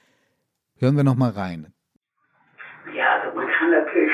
[0.78, 1.74] Hören wir noch mal rein.
[2.96, 4.12] Ja, also man kann natürlich,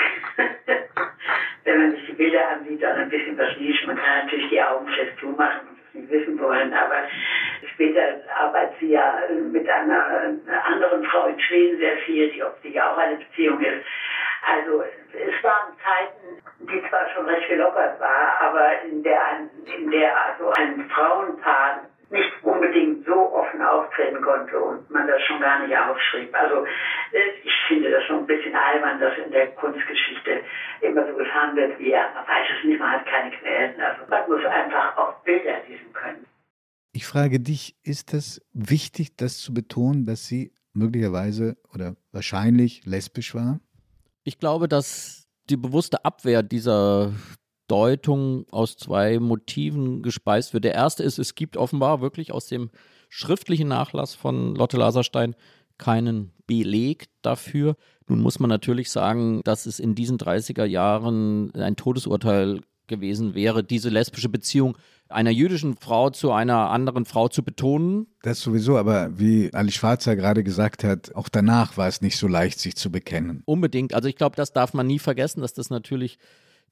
[1.66, 3.88] wenn man sich die Bilder dann ein bisschen verschließen.
[3.88, 6.98] Man kann natürlich die Augen fest zumachen und es nicht wissen wollen, aber
[7.74, 9.16] später arbeitet sie ja
[9.52, 13.86] mit einer, anderen Frau in Schweden sehr viel, die offensichtlich auch eine Beziehung ist.
[14.46, 19.20] Also es waren Zeiten, die zwar schon recht gelockert war, aber in der,
[19.76, 25.40] in der also ein Frauenpaar nicht unbedingt so offen auftreten konnte und man das schon
[25.40, 26.34] gar nicht aufschrieb.
[26.34, 26.66] Also
[27.12, 30.42] äh, ich finde das schon ein bisschen albern, dass in der Kunstgeschichte
[30.82, 33.80] immer so getan wird, wie ja, man weiß es nicht, man hat keine Quellen.
[33.80, 36.26] Also man muss einfach auch Bilder lesen können.
[36.94, 43.34] Ich frage dich, ist es wichtig, das zu betonen, dass sie möglicherweise oder wahrscheinlich lesbisch
[43.34, 43.60] war?
[44.24, 47.14] Ich glaube, dass die bewusste Abwehr dieser
[47.72, 50.66] Deutung aus zwei Motiven gespeist wird.
[50.66, 52.70] Der erste ist, es gibt offenbar wirklich aus dem
[53.08, 55.36] schriftlichen Nachlass von Lotte Laserstein
[55.78, 57.78] keinen Beleg dafür.
[58.10, 63.64] Nun muss man natürlich sagen, dass es in diesen 30er Jahren ein Todesurteil gewesen wäre,
[63.64, 68.08] diese lesbische Beziehung einer jüdischen Frau zu einer anderen Frau zu betonen.
[68.22, 72.28] Das sowieso, aber wie Ali Schwarzer gerade gesagt hat, auch danach war es nicht so
[72.28, 73.44] leicht, sich zu bekennen.
[73.46, 73.94] Unbedingt.
[73.94, 76.18] Also ich glaube, das darf man nie vergessen, dass das natürlich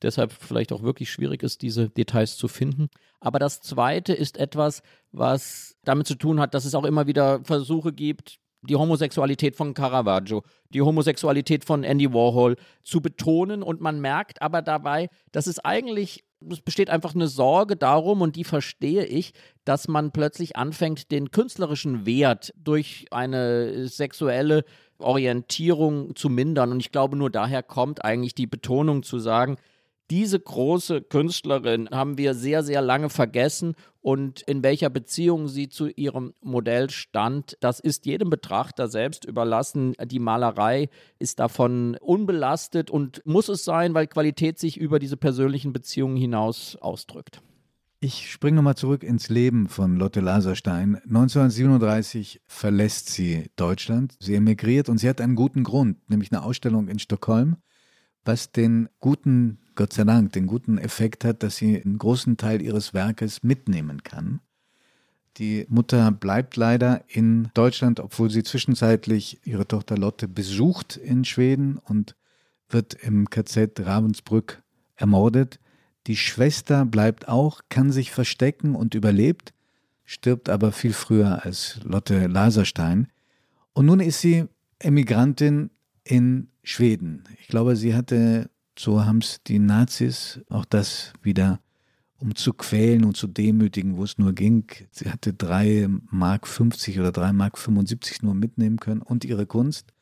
[0.01, 2.89] deshalb vielleicht auch wirklich schwierig ist, diese Details zu finden.
[3.19, 4.81] Aber das Zweite ist etwas,
[5.11, 9.73] was damit zu tun hat, dass es auch immer wieder Versuche gibt, die Homosexualität von
[9.73, 13.63] Caravaggio, die Homosexualität von Andy Warhol zu betonen.
[13.63, 18.35] Und man merkt aber dabei, dass es eigentlich, es besteht einfach eine Sorge darum, und
[18.35, 19.33] die verstehe ich,
[19.63, 24.65] dass man plötzlich anfängt, den künstlerischen Wert durch eine sexuelle
[24.99, 26.71] Orientierung zu mindern.
[26.71, 29.57] Und ich glaube, nur daher kommt eigentlich die Betonung zu sagen,
[30.09, 35.87] diese große Künstlerin haben wir sehr, sehr lange vergessen und in welcher Beziehung sie zu
[35.87, 39.93] ihrem Modell stand, das ist jedem Betrachter selbst überlassen.
[40.05, 45.73] Die Malerei ist davon unbelastet und muss es sein, weil Qualität sich über diese persönlichen
[45.73, 47.41] Beziehungen hinaus ausdrückt.
[48.01, 50.95] Ich springe nochmal zurück ins Leben von Lotte Laserstein.
[51.03, 54.15] 1937 verlässt sie Deutschland.
[54.21, 57.57] Sie emigriert und sie hat einen guten Grund, nämlich eine Ausstellung in Stockholm,
[58.23, 62.61] was den guten Gott sei Dank den guten Effekt hat, dass sie einen großen Teil
[62.61, 64.41] ihres Werkes mitnehmen kann.
[65.37, 71.77] Die Mutter bleibt leider in Deutschland, obwohl sie zwischenzeitlich ihre Tochter Lotte besucht in Schweden
[71.77, 72.17] und
[72.67, 74.61] wird im KZ Ravensbrück
[74.97, 75.61] ermordet.
[76.07, 79.53] Die Schwester bleibt auch, kann sich verstecken und überlebt,
[80.03, 83.07] stirbt aber viel früher als Lotte Laserstein.
[83.71, 84.43] Und nun ist sie
[84.79, 85.69] Emigrantin
[86.03, 87.23] in Schweden.
[87.39, 91.59] Ich glaube, sie hatte so haben es die Nazis auch das wieder,
[92.17, 94.71] um zu quälen und zu demütigen, wo es nur ging.
[94.89, 99.93] Sie hatte drei Mark 50 oder drei Mark 75 nur mitnehmen können und ihre Kunst.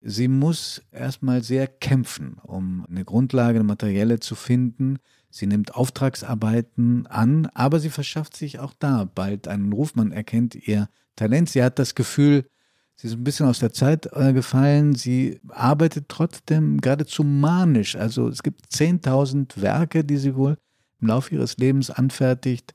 [0.00, 4.98] Sie muss erstmal sehr kämpfen, um eine Grundlage, eine materielle zu finden.
[5.28, 9.94] Sie nimmt Auftragsarbeiten an, aber sie verschafft sich auch da bald einen Ruf.
[9.94, 11.50] Man erkennt ihr Talent.
[11.50, 12.46] Sie hat das Gefühl,
[13.00, 14.94] Sie ist ein bisschen aus der Zeit äh, gefallen.
[14.94, 17.96] Sie arbeitet trotzdem geradezu manisch.
[17.96, 20.58] Also es gibt 10.000 Werke, die sie wohl
[21.00, 22.74] im Laufe ihres Lebens anfertigt.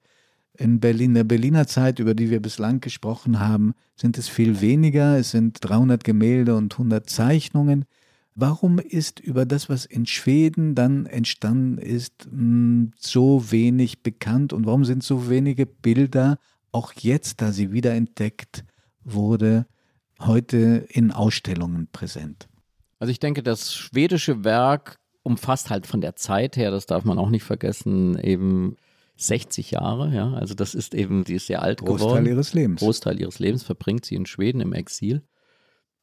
[0.58, 5.16] In Berlin, der Berliner Zeit, über die wir bislang gesprochen haben, sind es viel weniger.
[5.20, 7.86] Es sind 300 Gemälde und 100 Zeichnungen.
[8.34, 14.66] Warum ist über das, was in Schweden dann entstanden ist, hm, so wenig bekannt und
[14.66, 16.40] warum sind so wenige Bilder,
[16.72, 18.66] auch jetzt, da sie wiederentdeckt
[19.04, 19.68] wurde,
[20.20, 22.48] heute in Ausstellungen präsent?
[23.00, 27.20] Also ich denke, das schwedische Werk umfasst halt von der Zeit her, das darf man
[27.20, 28.78] auch nicht vergessen, eben
[29.18, 30.34] 60 Jahre, ja.
[30.34, 32.10] Also das ist eben, die ist sehr alt Großteil geworden.
[32.10, 32.80] Großteil ihres Lebens.
[32.82, 35.24] Großteil ihres Lebens verbringt sie in Schweden im Exil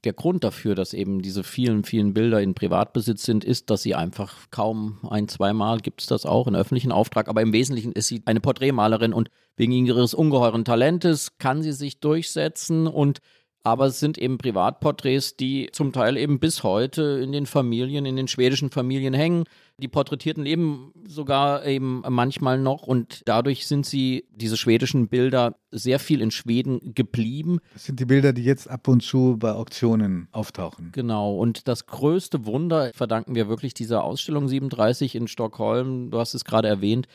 [0.04, 3.94] der Grund dafür, dass eben diese vielen, vielen Bilder in Privatbesitz sind, ist, dass sie
[3.94, 8.08] einfach kaum ein, zweimal gibt es das auch in öffentlichen Auftrag, aber im Wesentlichen ist
[8.08, 13.20] sie eine Porträtmalerin und wegen ihres ungeheuren Talentes kann sie sich durchsetzen und
[13.64, 18.16] aber es sind eben Privatporträts, die zum Teil eben bis heute in den Familien, in
[18.16, 19.44] den schwedischen Familien hängen.
[19.78, 25.98] Die Porträtierten leben sogar eben manchmal noch und dadurch sind sie, diese schwedischen Bilder, sehr
[25.98, 27.58] viel in Schweden geblieben.
[27.72, 30.90] Das sind die Bilder, die jetzt ab und zu bei Auktionen auftauchen.
[30.92, 31.36] Genau.
[31.36, 36.10] Und das größte Wunder verdanken wir wirklich dieser Ausstellung 37 in Stockholm.
[36.10, 37.06] Du hast es gerade erwähnt.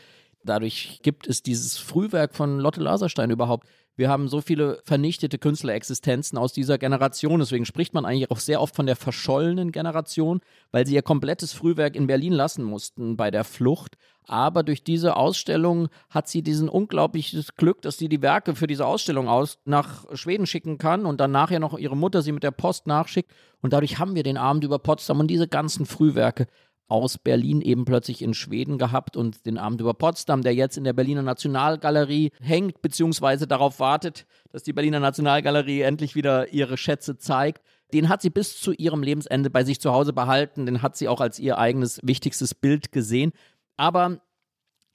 [0.43, 3.67] Dadurch gibt es dieses Frühwerk von Lotte Laserstein überhaupt.
[3.97, 7.39] Wir haben so viele vernichtete Künstlerexistenzen aus dieser Generation.
[7.39, 10.39] Deswegen spricht man eigentlich auch sehr oft von der verschollenen Generation,
[10.71, 13.97] weil sie ihr komplettes Frühwerk in Berlin lassen mussten bei der Flucht.
[14.27, 18.85] Aber durch diese Ausstellung hat sie diesen unglaubliches Glück, dass sie die Werke für diese
[18.85, 22.51] Ausstellung aus nach Schweden schicken kann und dann nachher noch ihre Mutter sie mit der
[22.51, 23.31] Post nachschickt.
[23.61, 26.45] Und dadurch haben wir den Abend über Potsdam und diese ganzen Frühwerke
[26.87, 30.83] aus Berlin eben plötzlich in Schweden gehabt und den Abend über Potsdam, der jetzt in
[30.83, 37.17] der Berliner Nationalgalerie hängt, beziehungsweise darauf wartet, dass die Berliner Nationalgalerie endlich wieder ihre Schätze
[37.17, 37.61] zeigt.
[37.93, 41.07] Den hat sie bis zu ihrem Lebensende bei sich zu Hause behalten, den hat sie
[41.07, 43.31] auch als ihr eigenes wichtigstes Bild gesehen.
[43.75, 44.21] Aber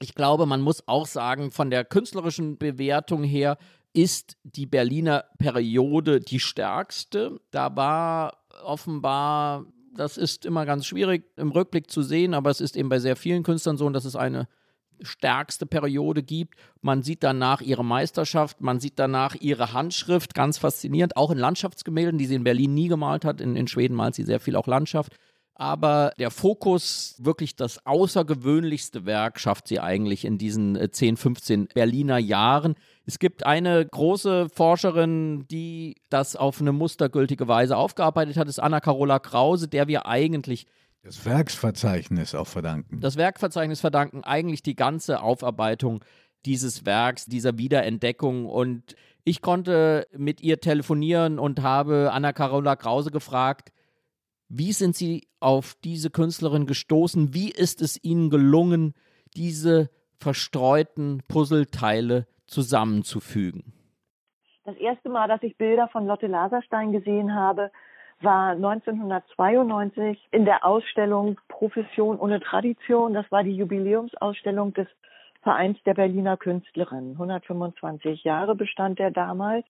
[0.01, 3.57] ich glaube, man muss auch sagen, von der künstlerischen Bewertung her
[3.93, 7.41] ist die Berliner Periode die stärkste.
[7.51, 12.77] Da war offenbar das ist immer ganz schwierig im Rückblick zu sehen, aber es ist
[12.77, 14.49] eben bei sehr vielen Künstlern so, dass es eine
[15.01, 16.55] stärkste Periode gibt.
[16.81, 22.19] Man sieht danach ihre Meisterschaft, man sieht danach ihre Handschrift, ganz faszinierend, auch in Landschaftsgemälden,
[22.19, 23.41] die sie in Berlin nie gemalt hat.
[23.41, 25.17] In, in Schweden malt sie sehr viel auch Landschaft.
[25.55, 31.69] Aber der Fokus, wirklich das außergewöhnlichste Werk, schafft sie eigentlich in diesen 10, äh, 15
[31.75, 32.75] Berliner Jahren.
[33.05, 39.19] Es gibt eine große Forscherin, die das auf eine mustergültige Weise aufgearbeitet hat, ist Anna-Carola
[39.19, 40.67] Krause, der wir eigentlich
[41.03, 43.01] das Werksverzeichnis auch verdanken.
[43.01, 46.05] Das Werkverzeichnis verdanken eigentlich die ganze Aufarbeitung
[46.47, 48.47] dieses Werks, dieser Wiederentdeckung.
[48.47, 53.73] Und ich konnte mit ihr telefonieren und habe Anna-Carola Krause gefragt,
[54.49, 57.35] wie sind Sie auf diese Künstlerin gestoßen?
[57.35, 58.95] Wie ist es Ihnen gelungen,
[59.35, 63.73] diese verstreuten Puzzleteile zusammenzufügen?
[64.65, 67.73] Das erste Mal, dass ich Bilder von Lotte Laserstein gesehen habe,
[68.21, 73.15] war 1992 in der Ausstellung Profession ohne Tradition.
[73.15, 74.87] Das war die Jubiläumsausstellung des
[75.43, 77.13] Vereins der Berliner Künstlerinnen.
[77.13, 79.67] 125 Jahre bestand der damals.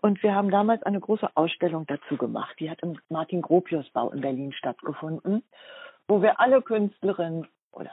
[0.00, 2.56] Und wir haben damals eine große Ausstellung dazu gemacht.
[2.58, 5.44] Die hat im Martin Gropius Bau in Berlin stattgefunden,
[6.08, 7.90] wo wir alle Künstlerinnen oder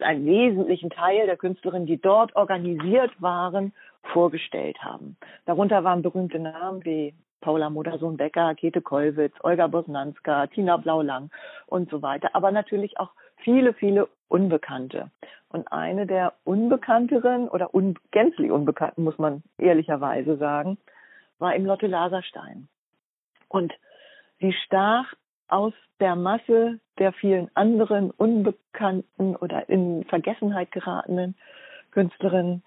[0.00, 5.16] einen wesentlichen Teil der Künstlerinnen, die dort organisiert waren, vorgestellt haben.
[5.46, 11.30] Darunter waren berühmte Namen wie Paula Modersohn-Becker, Käthe Kollwitz, Olga Bosnanska, Tina Blaulang
[11.66, 12.30] und so weiter.
[12.34, 15.10] Aber natürlich auch viele, viele Unbekannte.
[15.48, 20.78] Und eine der unbekannteren oder un gänzlich unbekannten, muss man ehrlicherweise sagen,
[21.38, 22.68] war im Lotte Laserstein.
[23.48, 23.72] Und
[24.40, 25.12] sie stach
[25.48, 31.34] aus der Masse der vielen anderen unbekannten oder in Vergessenheit geratenen
[31.90, 32.62] Künstlerinnen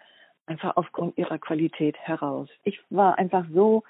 [0.45, 2.49] einfach aufgrund ihrer Qualität heraus.
[2.63, 3.83] Ich war einfach so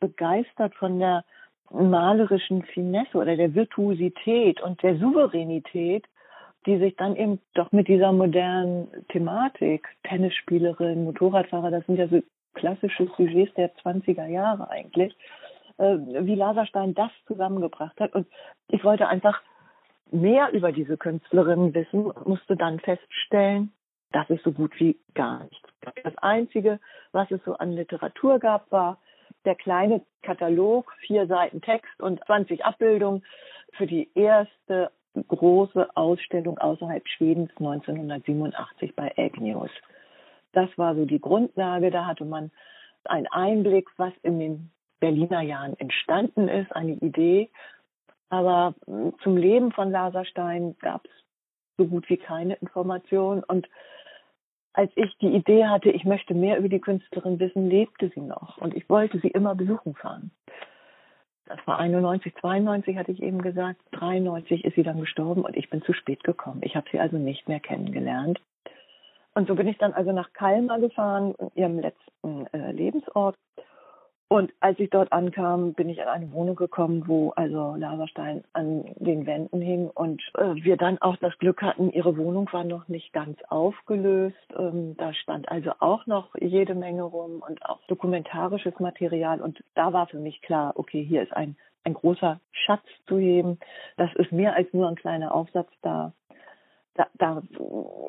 [0.00, 1.24] begeistert von der
[1.70, 6.04] malerischen Finesse oder der Virtuosität und der Souveränität,
[6.66, 12.22] die sich dann eben doch mit dieser modernen Thematik, Tennisspielerin, Motorradfahrer, das sind ja so
[12.54, 15.14] klassische Sujets der 20er Jahre eigentlich,
[15.78, 18.14] äh, wie Laserstein das zusammengebracht hat.
[18.14, 18.26] Und
[18.68, 19.40] ich wollte einfach
[20.10, 23.72] mehr über diese Künstlerin wissen musste dann feststellen,
[24.12, 25.94] dass es so gut wie gar nichts gab.
[26.02, 26.78] Das Einzige,
[27.12, 28.98] was es so an Literatur gab, war
[29.44, 33.24] der kleine Katalog, vier Seiten Text und 20 Abbildungen
[33.72, 34.90] für die erste
[35.28, 39.70] große Ausstellung außerhalb Schwedens 1987 bei Agnews.
[40.52, 41.90] Das war so die Grundlage.
[41.90, 42.50] Da hatte man
[43.04, 44.70] einen Einblick, was in den
[45.04, 47.50] Berliner Jahren entstanden ist, eine Idee.
[48.30, 51.10] Aber hm, zum Leben von Laserstein gab es
[51.76, 53.44] so gut wie keine Information.
[53.44, 53.68] Und
[54.72, 58.56] als ich die Idee hatte, ich möchte mehr über die Künstlerin wissen, lebte sie noch.
[58.56, 60.30] Und ich wollte sie immer besuchen fahren.
[61.44, 63.82] Das war 91, 92 hatte ich eben gesagt.
[63.92, 66.62] 93 ist sie dann gestorben und ich bin zu spät gekommen.
[66.64, 68.40] Ich habe sie also nicht mehr kennengelernt.
[69.34, 73.36] Und so bin ich dann also nach Kalmar gefahren, ihrem letzten äh, Lebensort.
[74.28, 78.84] Und als ich dort ankam, bin ich in eine Wohnung gekommen, wo also Laserstein an
[78.96, 82.88] den Wänden hing und äh, wir dann auch das Glück hatten, ihre Wohnung war noch
[82.88, 84.36] nicht ganz aufgelöst.
[84.56, 89.42] Ähm, da stand also auch noch jede Menge rum und auch dokumentarisches Material.
[89.42, 93.58] Und da war für mich klar, okay, hier ist ein, ein großer Schatz zu heben.
[93.98, 96.12] Das ist mehr als nur ein kleiner Aufsatz da.
[96.94, 97.42] Da, da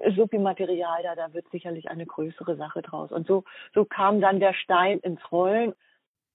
[0.04, 3.12] ist so viel Material da, da wird sicherlich eine größere Sache draus.
[3.12, 3.44] Und so,
[3.74, 5.74] so kam dann der Stein ins Rollen.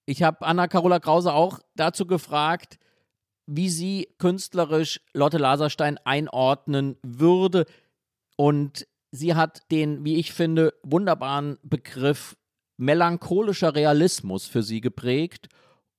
[0.05, 2.79] Ich habe Anna-Carola Krause auch dazu gefragt,
[3.45, 7.65] wie sie künstlerisch Lotte Laserstein einordnen würde.
[8.37, 12.37] Und sie hat den, wie ich finde, wunderbaren Begriff
[12.77, 15.49] melancholischer Realismus für sie geprägt.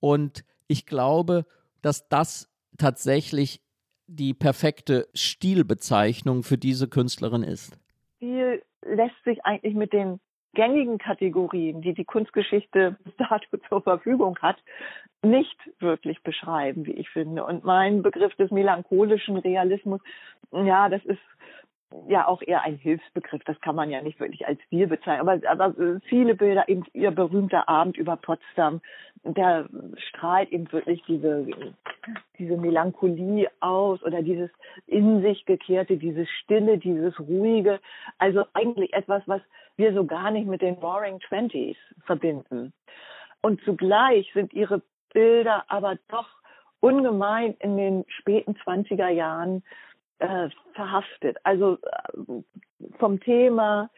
[0.00, 1.46] Und ich glaube,
[1.80, 2.48] dass das
[2.78, 3.62] tatsächlich
[4.06, 7.78] die perfekte Stilbezeichnung für diese Künstlerin ist.
[8.16, 10.20] Stil lässt sich eigentlich mit den
[10.54, 14.56] gängigen Kategorien, die die Kunstgeschichte bis dato zur Verfügung hat,
[15.22, 17.44] nicht wirklich beschreiben, wie ich finde.
[17.44, 20.00] Und mein Begriff des melancholischen Realismus,
[20.50, 21.20] ja, das ist
[22.08, 23.42] ja auch eher ein Hilfsbegriff.
[23.44, 25.28] Das kann man ja nicht wirklich als Stil bezeichnen.
[25.28, 28.80] Aber, aber viele Bilder, eben ihr berühmter Abend über Potsdam,
[29.24, 29.68] der
[30.08, 31.46] strahlt eben wirklich diese,
[32.38, 34.50] diese Melancholie aus oder dieses
[34.86, 37.78] in sich gekehrte, dieses Stille, dieses Ruhige.
[38.18, 39.42] Also eigentlich etwas, was
[39.76, 42.72] wir so gar nicht mit den Roaring Twenties verbinden.
[43.40, 46.28] Und zugleich sind ihre Bilder aber doch
[46.80, 49.62] ungemein in den späten 20er Jahren
[50.18, 51.38] äh, verhaftet.
[51.44, 52.42] Also äh,
[52.98, 53.90] vom Thema,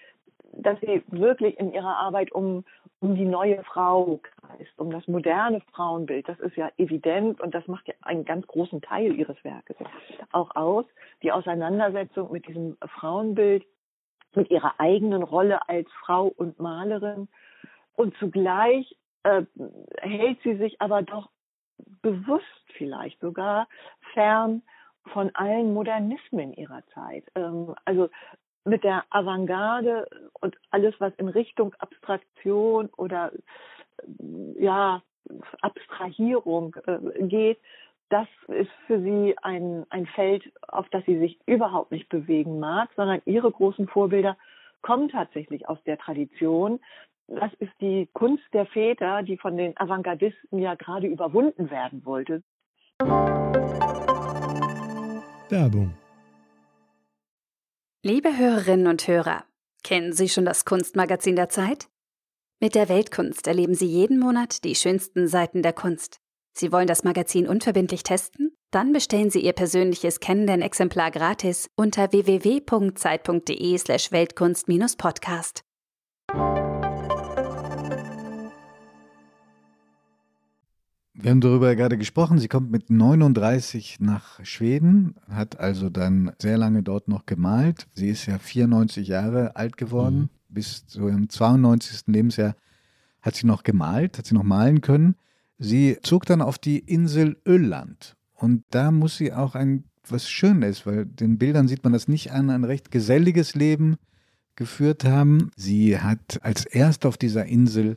[0.53, 2.65] dass sie wirklich in ihrer Arbeit um,
[3.01, 6.29] um die neue Frau kreist, um das moderne Frauenbild.
[6.29, 9.77] Das ist ja evident und das macht ja einen ganz großen Teil ihres Werkes
[10.33, 10.85] auch aus.
[11.23, 13.65] Die Auseinandersetzung mit diesem Frauenbild,
[14.37, 17.29] mit ihrer eigenen Rolle als Frau und Malerin.
[17.97, 19.43] Und zugleich äh,
[20.01, 21.31] hält sie sich aber doch
[22.03, 22.45] bewusst
[22.77, 23.69] vielleicht sogar
[24.13, 24.63] fern
[25.13, 27.25] von allen Modernismen ihrer Zeit.
[27.35, 28.09] Ähm, also
[28.65, 30.09] mit der Avantgarde
[30.41, 33.33] und alles, was in Richtung Abstraktion oder
[34.59, 35.03] ja
[35.61, 37.59] Abstrahierung äh, geht,
[38.11, 42.91] das ist für sie ein, ein Feld, auf das sie sich überhaupt nicht bewegen mag,
[42.97, 44.37] sondern ihre großen Vorbilder
[44.83, 46.81] kommen tatsächlich aus der Tradition.
[47.27, 52.43] Das ist die Kunst der Väter, die von den Avantgardisten ja gerade überwunden werden wollte.
[55.49, 55.95] Werbung.
[58.03, 59.45] Liebe Hörerinnen und Hörer,
[59.83, 61.89] kennen Sie schon das Kunstmagazin der Zeit?
[62.61, 66.21] Mit der Weltkunst erleben Sie jeden Monat die schönsten Seiten der Kunst.
[66.57, 68.53] Sie wollen das Magazin unverbindlich testen?
[68.71, 75.65] Dann bestellen Sie Ihr persönliches Kennenden-Exemplar gratis unter www.zeit.de/slash Weltkunst-Podcast.
[81.15, 82.39] Wir haben darüber gerade gesprochen.
[82.39, 87.89] Sie kommt mit 39 nach Schweden, hat also dann sehr lange dort noch gemalt.
[87.95, 90.19] Sie ist ja 94 Jahre alt geworden.
[90.19, 90.29] Mhm.
[90.51, 92.03] Bis so im 92.
[92.07, 92.55] Lebensjahr
[93.23, 95.17] hat sie noch gemalt, hat sie noch malen können.
[95.59, 98.17] Sie zog dann auf die Insel Ölland.
[98.35, 102.33] Und da muss sie auch ein was Schönes, weil den Bildern sieht man das nicht
[102.33, 103.97] an, ein recht geselliges Leben
[104.57, 105.51] geführt haben.
[105.57, 107.97] Sie hat als erst auf dieser Insel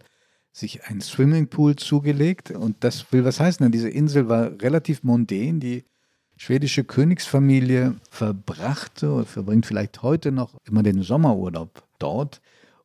[0.52, 2.52] sich ein Swimmingpool zugelegt.
[2.52, 5.60] Und das will was heißen, denn diese Insel war relativ mondän.
[5.60, 5.86] Die
[6.36, 12.42] schwedische Königsfamilie verbrachte oder verbringt vielleicht heute noch immer den Sommerurlaub dort.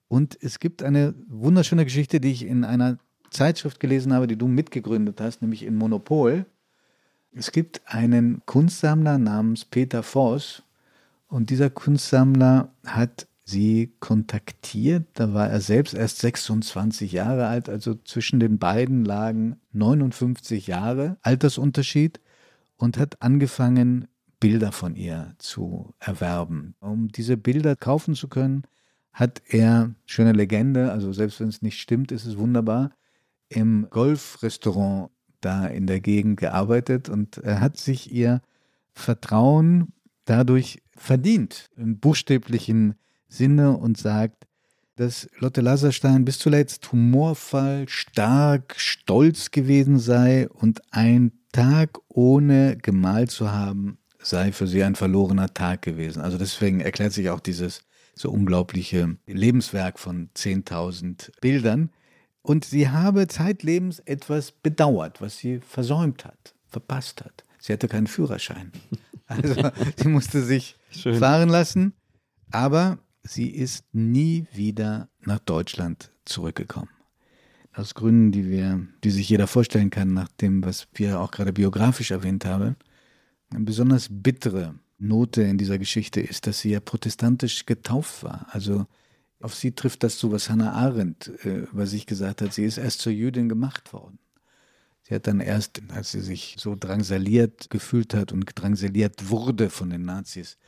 [0.08, 2.98] Und es gibt eine wunderschöne Geschichte, die ich in einer
[3.32, 6.46] Zeitschrift gelesen habe, die du mitgegründet hast, nämlich in Monopol.
[7.32, 10.62] Es gibt einen Kunstsammler namens Peter Voss
[11.28, 15.06] und dieser Kunstsammler hat sie kontaktiert.
[15.14, 21.16] Da war er selbst erst 26 Jahre alt, also zwischen den beiden lagen 59 Jahre
[21.22, 22.20] Altersunterschied
[22.76, 24.08] und hat angefangen,
[24.40, 26.74] Bilder von ihr zu erwerben.
[26.80, 28.64] Um diese Bilder kaufen zu können,
[29.12, 32.90] hat er, schöne Legende, also selbst wenn es nicht stimmt, ist es wunderbar,
[33.56, 38.40] im Golfrestaurant da in der Gegend gearbeitet und er hat sich ihr
[38.94, 39.92] Vertrauen
[40.24, 42.94] dadurch verdient, im buchstäblichen
[43.28, 44.46] Sinne und sagt,
[44.96, 53.30] dass Lotte Laserstein bis zuletzt humorvoll, stark, stolz gewesen sei und ein Tag ohne gemalt
[53.30, 56.22] zu haben, sei für sie ein verlorener Tag gewesen.
[56.22, 57.82] Also deswegen erklärt sich auch dieses
[58.14, 61.90] so unglaubliche Lebenswerk von 10.000 Bildern.
[62.42, 67.44] Und sie habe zeitlebens etwas bedauert, was sie versäumt hat, verpasst hat.
[67.58, 68.72] Sie hatte keinen Führerschein.
[69.28, 69.54] Also
[69.96, 71.14] sie musste sich Schön.
[71.14, 71.94] fahren lassen,
[72.50, 76.90] aber sie ist nie wieder nach Deutschland zurückgekommen.
[77.72, 81.54] Aus Gründen, die wir, die sich jeder vorstellen kann, nach dem, was wir auch gerade
[81.54, 82.76] biografisch erwähnt haben.
[83.48, 88.48] Eine besonders bittere Note in dieser Geschichte ist, dass sie ja protestantisch getauft war.
[88.50, 88.86] Also
[89.42, 92.52] auf sie trifft das zu, was Hannah Arendt äh, über sich gesagt hat.
[92.52, 94.18] Sie ist erst zur Jüdin gemacht worden.
[95.02, 99.90] Sie hat dann erst, als sie sich so drangsaliert gefühlt hat und drangsaliert wurde von
[99.90, 100.58] den Nazis,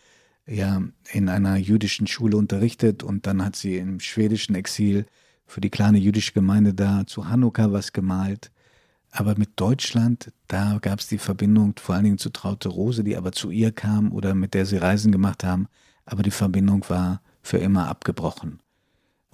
[0.47, 5.07] ja in einer jüdischen Schule unterrichtet und dann hat sie im schwedischen Exil
[5.47, 8.51] für die kleine jüdische Gemeinde da zu Hanukkah was gemalt.
[9.11, 13.16] Aber mit Deutschland, da gab es die Verbindung vor allen Dingen zu Traute Rose, die
[13.16, 15.68] aber zu ihr kam oder mit der sie Reisen gemacht haben.
[16.05, 18.59] Aber die Verbindung war für immer abgebrochen.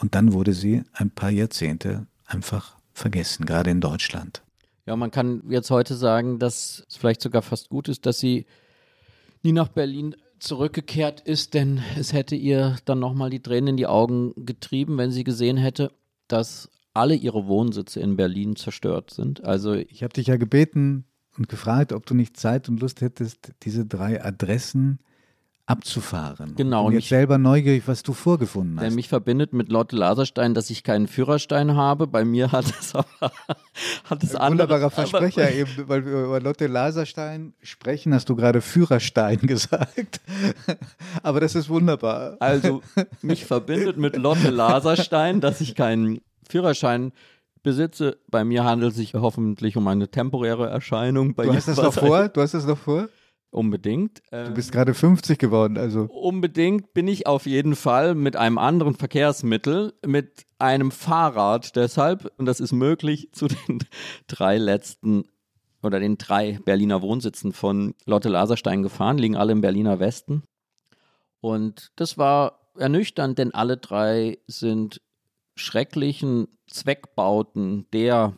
[0.00, 4.42] Und dann wurde sie ein paar Jahrzehnte einfach vergessen, gerade in Deutschland.
[4.86, 8.46] Ja, man kann jetzt heute sagen, dass es vielleicht sogar fast gut ist, dass sie
[9.42, 13.86] nie nach Berlin zurückgekehrt ist, denn es hätte ihr dann nochmal die Tränen in die
[13.86, 15.92] Augen getrieben, wenn sie gesehen hätte,
[16.28, 19.44] dass alle ihre Wohnsitze in Berlin zerstört sind.
[19.44, 21.04] Also Ich habe dich ja gebeten
[21.36, 24.98] und gefragt, ob du nicht Zeit und Lust hättest, diese drei Adressen
[25.70, 26.54] abzufahren.
[26.56, 28.94] Genau, Und jetzt mich- selber neugierig, was du vorgefunden der hast.
[28.94, 32.06] mich verbindet mit Lotte Laserstein, dass ich keinen Führerstein habe.
[32.06, 33.06] Bei mir hat es aber
[34.10, 38.28] hat es Ein andere- wunderbarer Versprecher aber- eben, weil wir über Lotte Laserstein sprechen, hast
[38.28, 40.20] du gerade Führerstein gesagt.
[41.22, 42.36] Aber das ist wunderbar.
[42.40, 42.82] Also
[43.22, 47.12] mich verbindet mit Lotte Laserstein, dass ich keinen Führerschein
[47.62, 48.16] besitze.
[48.28, 51.34] Bei mir handelt es sich hoffentlich um eine temporäre Erscheinung.
[51.34, 52.28] Bei Du hast das noch es vor?
[52.28, 53.08] Du hast das noch vor?
[53.50, 54.22] Unbedingt.
[54.30, 58.58] Du Ähm, bist gerade 50 geworden, also Unbedingt bin ich auf jeden Fall mit einem
[58.58, 63.80] anderen Verkehrsmittel, mit einem Fahrrad deshalb, und das ist möglich, zu den
[64.28, 65.24] drei letzten
[65.82, 70.42] oder den drei Berliner Wohnsitzen von Lotte Laserstein gefahren, liegen alle im Berliner Westen.
[71.40, 75.00] Und das war ernüchternd, denn alle drei sind
[75.56, 78.36] schrecklichen Zweckbauten der,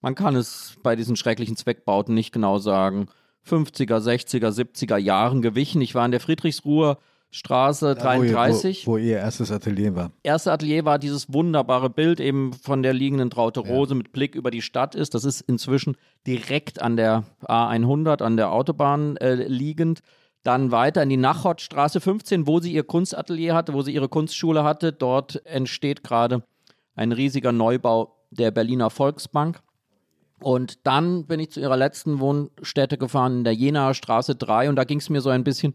[0.00, 3.08] man kann es bei diesen schrecklichen Zweckbauten nicht genau sagen,
[3.48, 5.80] 50er, 60er, 70er Jahren gewichen.
[5.82, 6.98] Ich war in der Friedrichsruher
[7.30, 8.86] Straße da, wo ihr- 33.
[8.86, 10.12] Wo, wo ihr erstes Atelier war.
[10.22, 14.52] Erste Atelier war dieses wunderbare Bild eben von der liegenden Traute Rose mit Blick über
[14.52, 15.14] die Stadt ist.
[15.14, 15.96] Das ist inzwischen
[16.28, 20.00] direkt an der A100, an der Autobahn äh, liegend.
[20.44, 24.62] Dann weiter in die Nachodstraße 15, wo sie ihr Kunstatelier hatte, wo sie ihre Kunstschule
[24.62, 24.92] hatte.
[24.92, 26.44] Dort entsteht gerade
[26.94, 29.60] ein riesiger Neubau der Berliner Volksbank.
[30.40, 34.68] Und dann bin ich zu ihrer letzten Wohnstätte gefahren, in der Jenaer Straße 3.
[34.68, 35.74] Und da ging es mir so ein bisschen,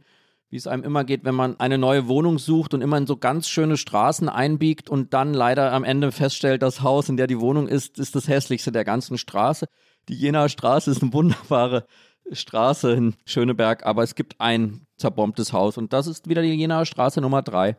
[0.50, 3.18] wie es einem immer geht, wenn man eine neue Wohnung sucht und immer in so
[3.18, 7.40] ganz schöne Straßen einbiegt und dann leider am Ende feststellt, das Haus, in der die
[7.40, 9.68] Wohnung ist, ist das hässlichste der ganzen Straße.
[10.08, 11.86] Die Jenaer Straße ist eine wunderbare
[12.32, 16.86] Straße in Schöneberg, aber es gibt ein zerbombtes Haus und das ist wieder die Jenaer
[16.86, 17.78] Straße Nummer 3,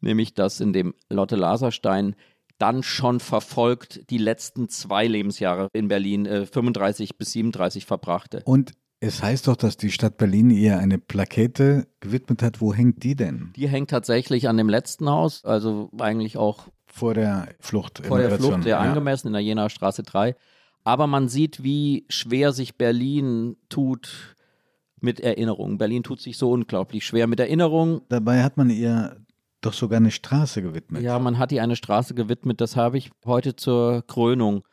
[0.00, 2.14] nämlich das, in dem Lotte Laserstein
[2.58, 8.42] dann schon verfolgt die letzten zwei Lebensjahre in Berlin, äh, 35 bis 37 verbrachte.
[8.44, 12.60] Und es heißt doch, dass die Stadt Berlin ihr eine Plakette gewidmet hat.
[12.60, 13.52] Wo hängt die denn?
[13.54, 18.04] Die hängt tatsächlich an dem letzten Haus, also eigentlich auch Vor der Flucht.
[18.04, 18.32] vor der.
[18.32, 18.78] Flucht sehr Ja.
[18.80, 20.34] angemessen in der Jenaer Straße 3.
[20.82, 24.34] Aber man sieht, wie schwer sich Berlin tut
[25.00, 25.78] mit Erinnerungen.
[25.78, 28.00] Berlin tut sich so unglaublich schwer mit Erinnerungen.
[28.08, 29.16] Dabei hat man ihr
[29.68, 31.02] doch sogar eine Straße gewidmet.
[31.02, 32.60] Ja, man hat ihr eine Straße gewidmet.
[32.60, 34.64] Das habe ich heute zur Krönung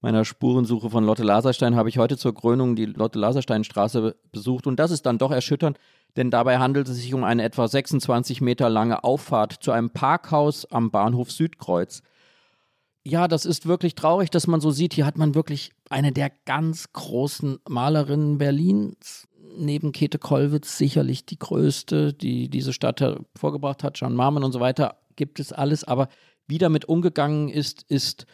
[0.00, 4.66] meiner Spurensuche von Lotte Laserstein, habe ich heute zur Krönung die Lotte Laserstein-Straße besucht.
[4.66, 5.78] Und das ist dann doch erschütternd,
[6.16, 10.70] denn dabei handelt es sich um eine etwa 26 Meter lange Auffahrt zu einem Parkhaus
[10.70, 12.02] am Bahnhof Südkreuz.
[13.02, 16.30] Ja, das ist wirklich traurig, dass man so sieht, hier hat man wirklich eine der
[16.44, 19.26] ganz großen Malerinnen Berlins.
[19.56, 24.60] Neben Käthe Kollwitz sicherlich die größte, die diese Stadt hervorgebracht hat, Jean Marmon und so
[24.60, 25.84] weiter, gibt es alles.
[25.84, 26.08] Aber
[26.46, 28.26] wie damit umgegangen ist, ist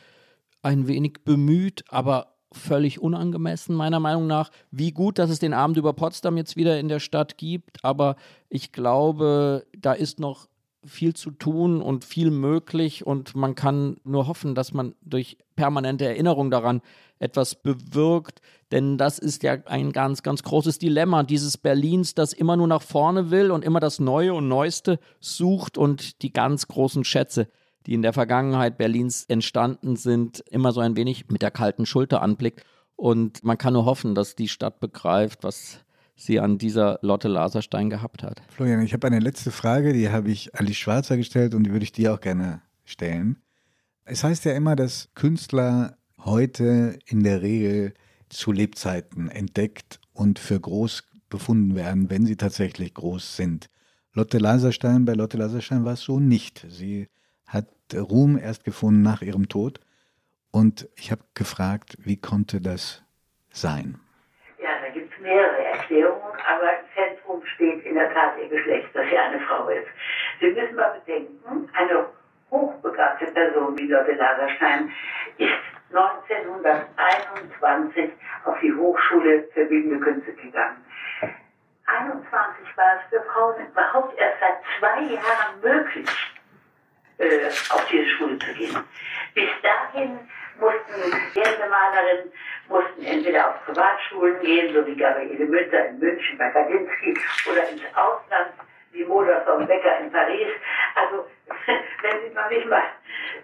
[0.62, 4.50] ein wenig bemüht, aber völlig unangemessen, meiner Meinung nach.
[4.70, 8.16] Wie gut, dass es den Abend über Potsdam jetzt wieder in der Stadt gibt, aber
[8.48, 10.48] ich glaube, da ist noch
[10.84, 16.06] viel zu tun und viel möglich und man kann nur hoffen, dass man durch permanente
[16.06, 16.80] Erinnerung daran
[17.18, 18.40] etwas bewirkt,
[18.72, 22.82] denn das ist ja ein ganz, ganz großes Dilemma dieses Berlins, das immer nur nach
[22.82, 27.48] vorne will und immer das Neue und Neueste sucht und die ganz großen Schätze,
[27.86, 32.22] die in der Vergangenheit Berlins entstanden sind, immer so ein wenig mit der kalten Schulter
[32.22, 32.64] anblickt.
[32.96, 35.80] Und man kann nur hoffen, dass die Stadt begreift, was
[36.20, 38.42] sie an dieser Lotte Laserstein gehabt hat.
[38.48, 41.84] Florian, ich habe eine letzte Frage, die habe ich Alice Schwarzer gestellt und die würde
[41.84, 43.42] ich dir auch gerne stellen.
[44.04, 47.94] Es heißt ja immer, dass Künstler heute in der Regel
[48.28, 53.70] zu Lebzeiten entdeckt und für groß befunden werden, wenn sie tatsächlich groß sind.
[54.12, 56.66] Lotte Laserstein, bei Lotte Laserstein war es so nicht.
[56.68, 57.08] Sie
[57.46, 59.80] hat Ruhm erst gefunden nach ihrem Tod.
[60.50, 63.04] Und ich habe gefragt, wie konnte das
[63.50, 64.00] sein?
[64.60, 65.20] Ja, da gibt es
[65.90, 69.68] mehrere Erklärungen, aber im Zentrum steht in der Tat ihr Geschlecht, dass sie eine Frau
[69.68, 69.88] ist.
[70.40, 72.06] Sie müssen mal bedenken, eine
[72.50, 74.90] hochbegabte Person wie Lotte Laserstein
[75.38, 75.52] ist
[75.92, 78.10] 1921
[78.44, 80.84] auf die Hochschule für Bildende Künste gegangen.
[81.86, 86.08] 21 war es für Frauen überhaupt erst seit zwei Jahren möglich,
[87.18, 88.76] äh, auf diese Schule zu gehen.
[89.34, 90.18] Bis dahin
[90.60, 92.32] mussten Gänsemalerinnen
[92.68, 97.18] mussten entweder auf Privatschulen gehen, so wie Gabriele Münter in München bei Kandinsky,
[97.50, 98.52] oder ins Ausland,
[98.92, 100.48] wie Moder vom Becker in Paris.
[100.94, 101.26] Also,
[102.02, 102.82] wenn sie noch nicht mal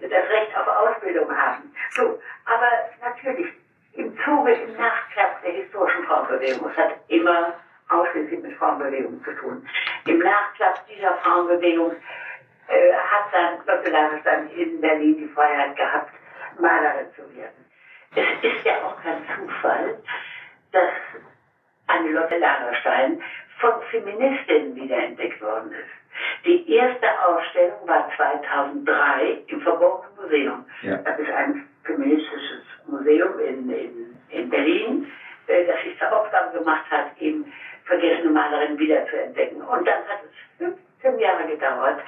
[0.01, 1.73] das Recht auf Ausbildung haben.
[1.91, 2.69] So, aber
[3.01, 3.47] natürlich,
[3.93, 7.53] im Zuge, im Nachklapp der historischen Frauenbewegung, es hat immer
[7.89, 9.67] ausschließlich mit Frauenbewegung zu tun.
[10.05, 11.95] Im Nachklapp dieser Frauenbewegung
[12.67, 13.91] äh, hat dann Lotte
[14.55, 16.11] in Berlin die Freiheit gehabt,
[16.59, 17.65] Malerin zu werden.
[18.15, 19.95] Es ist ja auch kein Zufall,
[20.71, 20.89] dass
[21.87, 23.21] eine Lotte Lagerstein
[23.59, 26.45] von Feministinnen wiederentdeckt worden ist.
[26.45, 30.65] Die erste Ausstellung war 2003 im Verborgenen Museum.
[30.81, 30.97] Ja.
[30.97, 35.09] Das ist ein feministisches Museum in, in, in Berlin,
[35.47, 37.51] äh, das sich zur Aufgabe gemacht hat, eben
[37.85, 39.61] vergessene Malerinnen wiederzuentdecken.
[39.61, 40.65] Und dann hat es
[41.01, 41.99] 15 Jahre gedauert,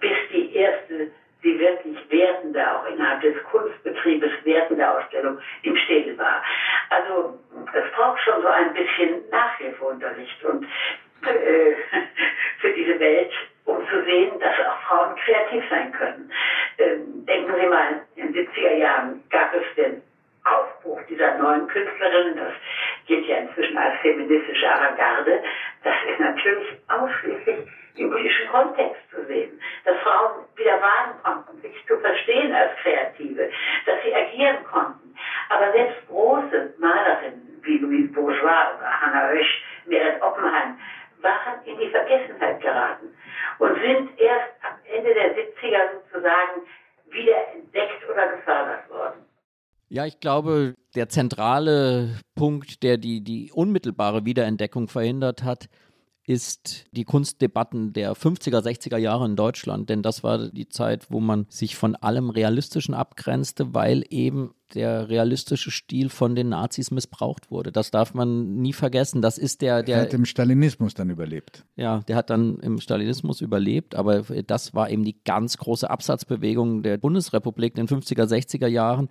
[0.00, 1.08] bis die erste
[1.44, 6.42] die wirklich wertende, auch innerhalb des Kunstbetriebes wertende Ausstellung im Städel war.
[6.88, 7.38] Also
[7.72, 10.64] es braucht schon so ein bisschen Nachhilfeunterricht und
[11.26, 11.72] äh,
[12.60, 13.30] für diese Welt,
[13.66, 16.28] um zu sehen, dass auch Frauen kreativ sein können.
[16.78, 19.98] Ähm, denken Sie mal, in den 70er Jahren gab es den
[20.44, 22.52] Aufbruch dieser neuen Künstlerinnen, das
[23.06, 25.42] gilt ja inzwischen als feministische Avantgarde,
[25.82, 27.66] das ist natürlich ausschließlich
[27.96, 33.48] im politischen Kontext zu sehen, dass Frauen wieder wagen konnten, sich zu verstehen als Kreative,
[33.86, 35.14] dass sie agieren konnten.
[35.48, 40.74] Aber selbst große Malerinnen wie Louise Bourgeois oder Hannah Hösch, Meret Oppenheim,
[41.18, 43.14] waren in die Vergessenheit geraten
[43.58, 46.60] und sind erst am Ende der 70er sozusagen
[47.06, 49.24] wieder entdeckt oder gefördert worden.
[49.88, 55.68] Ja, ich glaube, der zentrale Punkt, der die, die unmittelbare Wiederentdeckung verhindert hat,
[56.26, 61.20] ist die Kunstdebatten der 50er, 60er Jahre in Deutschland, denn das war die Zeit, wo
[61.20, 67.50] man sich von allem Realistischen abgrenzte, weil eben der realistische Stil von den Nazis missbraucht
[67.50, 67.72] wurde.
[67.72, 69.20] Das darf man nie vergessen.
[69.20, 69.96] Das ist der, der.
[69.98, 71.66] Er hat im Stalinismus dann überlebt.
[71.76, 76.82] Ja, der hat dann im Stalinismus überlebt, aber das war eben die ganz große Absatzbewegung
[76.82, 79.10] der Bundesrepublik in den 50er, 60er Jahren.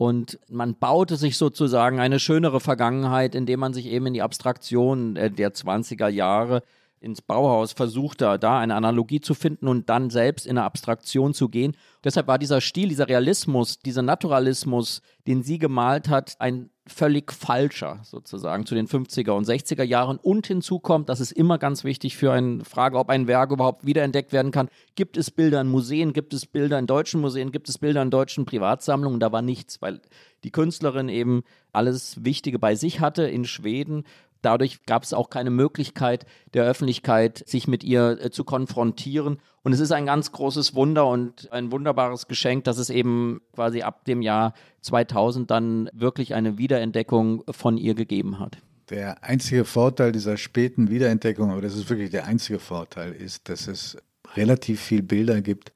[0.00, 5.14] Und man baute sich sozusagen eine schönere Vergangenheit, indem man sich eben in die Abstraktion
[5.14, 6.62] der 20er Jahre
[7.00, 11.50] ins Bauhaus versuchte, da eine Analogie zu finden und dann selbst in eine Abstraktion zu
[11.50, 11.76] gehen.
[12.02, 18.00] Deshalb war dieser Stil, dieser Realismus, dieser Naturalismus, den sie gemalt hat, ein völlig falscher
[18.02, 20.18] sozusagen zu den 50er und 60er Jahren.
[20.18, 23.86] Und hinzu kommt, das ist immer ganz wichtig für eine Frage, ob ein Werk überhaupt
[23.86, 24.68] wiederentdeckt werden kann.
[24.96, 28.10] Gibt es Bilder in Museen, gibt es Bilder in deutschen Museen, gibt es Bilder in
[28.10, 29.20] deutschen Privatsammlungen?
[29.20, 30.00] Da war nichts, weil
[30.44, 34.04] die Künstlerin eben alles Wichtige bei sich hatte in Schweden
[34.42, 39.38] Dadurch gab es auch keine Möglichkeit der Öffentlichkeit, sich mit ihr äh, zu konfrontieren.
[39.62, 43.82] Und es ist ein ganz großes Wunder und ein wunderbares Geschenk, dass es eben quasi
[43.82, 48.58] ab dem Jahr 2000 dann wirklich eine Wiederentdeckung von ihr gegeben hat.
[48.88, 53.68] Der einzige Vorteil dieser späten Wiederentdeckung, aber das ist wirklich der einzige Vorteil, ist, dass
[53.68, 53.96] es
[54.34, 55.72] relativ viel Bilder gibt,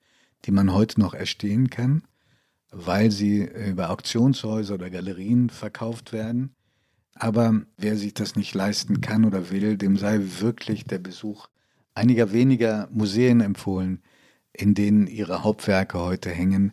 [0.46, 2.02] die man heute noch erstehen kann,
[2.72, 6.54] weil sie über Auktionshäuser oder Galerien verkauft werden.
[7.14, 11.48] Aber wer sich das nicht leisten kann oder will, dem sei wirklich der Besuch
[11.94, 14.02] einiger weniger Museen empfohlen,
[14.52, 16.72] in denen ihre Hauptwerke heute hängen.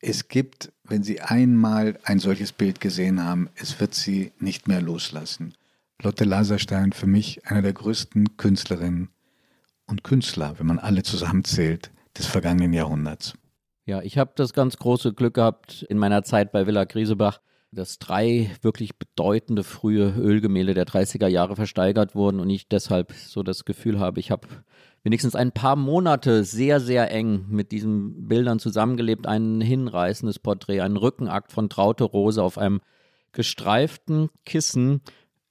[0.00, 4.80] Es gibt, wenn Sie einmal ein solches Bild gesehen haben, es wird Sie nicht mehr
[4.80, 5.54] loslassen.
[6.02, 9.08] Lotte Laserstein für mich einer der größten Künstlerinnen
[9.86, 13.34] und Künstler, wenn man alle zusammenzählt, des vergangenen Jahrhunderts.
[13.84, 17.40] Ja, ich habe das ganz große Glück gehabt in meiner Zeit bei Villa Griesebach,
[17.72, 23.42] dass drei wirklich bedeutende frühe Ölgemälde der 30er Jahre versteigert wurden und ich deshalb so
[23.42, 24.48] das Gefühl habe, ich habe
[25.02, 29.26] wenigstens ein paar Monate sehr, sehr eng mit diesen Bildern zusammengelebt.
[29.26, 32.80] Ein hinreißendes Porträt, ein Rückenakt von Traute Rose auf einem
[33.32, 35.02] gestreiften Kissen.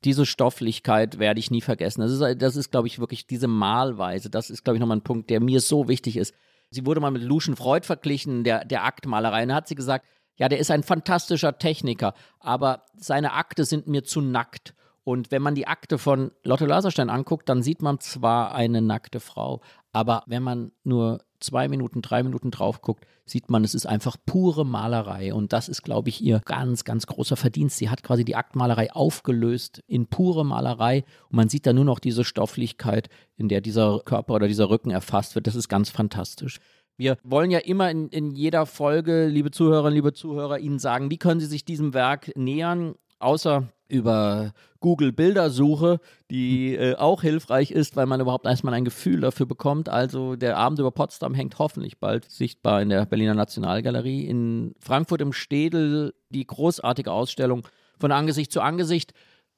[0.04, 2.02] Diese Stofflichkeit werde ich nie vergessen.
[2.02, 4.30] Das ist, das ist glaube ich, wirklich diese Malweise.
[4.30, 6.34] Das ist, glaube ich, nochmal ein Punkt, der mir so wichtig ist
[6.76, 9.44] Sie wurde mal mit Lucian Freud verglichen, der, der Aktmalerei.
[9.44, 10.06] Und da hat sie gesagt,
[10.38, 14.74] ja, der ist ein fantastischer Techniker, aber seine Akte sind mir zu nackt.
[15.04, 19.20] Und wenn man die Akte von Lotte Laserstein anguckt, dann sieht man zwar eine nackte
[19.20, 19.62] Frau,
[19.92, 24.18] aber wenn man nur zwei Minuten, drei Minuten drauf guckt, sieht man, es ist einfach
[24.26, 25.34] pure Malerei.
[25.34, 27.78] Und das ist, glaube ich, ihr ganz, ganz großer Verdienst.
[27.78, 31.06] Sie hat quasi die Aktmalerei aufgelöst in pure Malerei.
[31.30, 34.92] Und man sieht da nur noch diese Stofflichkeit, in der dieser Körper oder dieser Rücken
[34.92, 35.48] erfasst wird.
[35.48, 36.60] Das ist ganz fantastisch.
[36.98, 41.18] Wir wollen ja immer in, in jeder Folge, liebe Zuhörerinnen, liebe Zuhörer, Ihnen sagen, wie
[41.18, 46.00] können Sie sich diesem Werk nähern, außer über Google Bildersuche,
[46.32, 49.90] die äh, auch hilfreich ist, weil man überhaupt erstmal ein Gefühl dafür bekommt.
[49.90, 54.26] Also der Abend über Potsdam hängt hoffentlich bald sichtbar in der Berliner Nationalgalerie.
[54.26, 57.68] In Frankfurt im Städel die großartige Ausstellung
[58.00, 59.14] von Angesicht zu Angesicht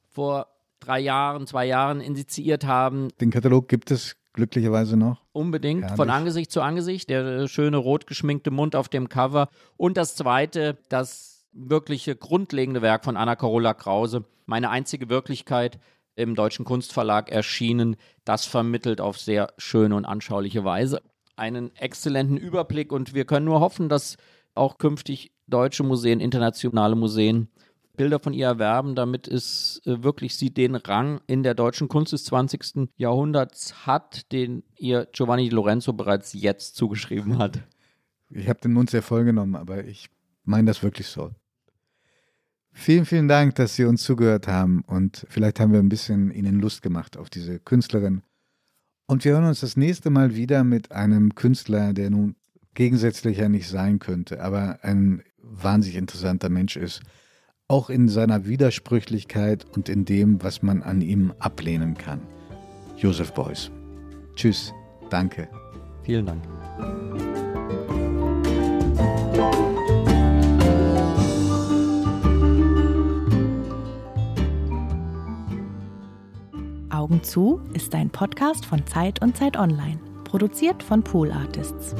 [0.09, 0.47] vor
[0.79, 3.09] drei Jahren, zwei Jahren initiiert haben.
[3.21, 5.21] Den Katalog gibt es glücklicherweise noch.
[5.33, 5.97] Unbedingt, Herrlich.
[5.97, 9.49] von Angesicht zu Angesicht, der schöne rot geschminkte Mund auf dem Cover.
[9.75, 15.79] Und das zweite, das wirkliche grundlegende Werk von Anna Carola Krause, meine einzige Wirklichkeit,
[16.15, 17.97] im Deutschen Kunstverlag erschienen.
[18.25, 21.01] Das vermittelt auf sehr schöne und anschauliche Weise
[21.37, 24.17] einen exzellenten Überblick und wir können nur hoffen, dass
[24.55, 27.49] auch künftig deutsche Museen, internationale Museen
[27.97, 32.13] Bilder von ihr erwerben, damit es äh, wirklich sie den Rang in der deutschen Kunst
[32.13, 32.89] des 20.
[32.95, 37.59] Jahrhunderts hat, den ihr Giovanni Lorenzo bereits jetzt zugeschrieben hat.
[38.29, 40.09] Ich habe den Mund sehr voll genommen, aber ich
[40.43, 41.31] meine das wirklich so.
[42.71, 46.59] Vielen, vielen Dank, dass Sie uns zugehört haben und vielleicht haben wir ein bisschen Ihnen
[46.59, 48.21] Lust gemacht auf diese Künstlerin.
[49.07, 52.35] Und wir hören uns das nächste Mal wieder mit einem Künstler, der nun
[52.75, 57.01] gegensätzlicher nicht sein könnte, aber ein wahnsinnig interessanter Mensch ist.
[57.69, 62.21] Auch in seiner Widersprüchlichkeit und in dem, was man an ihm ablehnen kann.
[62.95, 63.69] Josef Beuys.
[64.35, 64.73] Tschüss.
[65.09, 65.49] Danke.
[66.03, 66.43] Vielen Dank.
[76.89, 81.93] Augen zu ist ein Podcast von Zeit und Zeit Online, produziert von Pool Artists.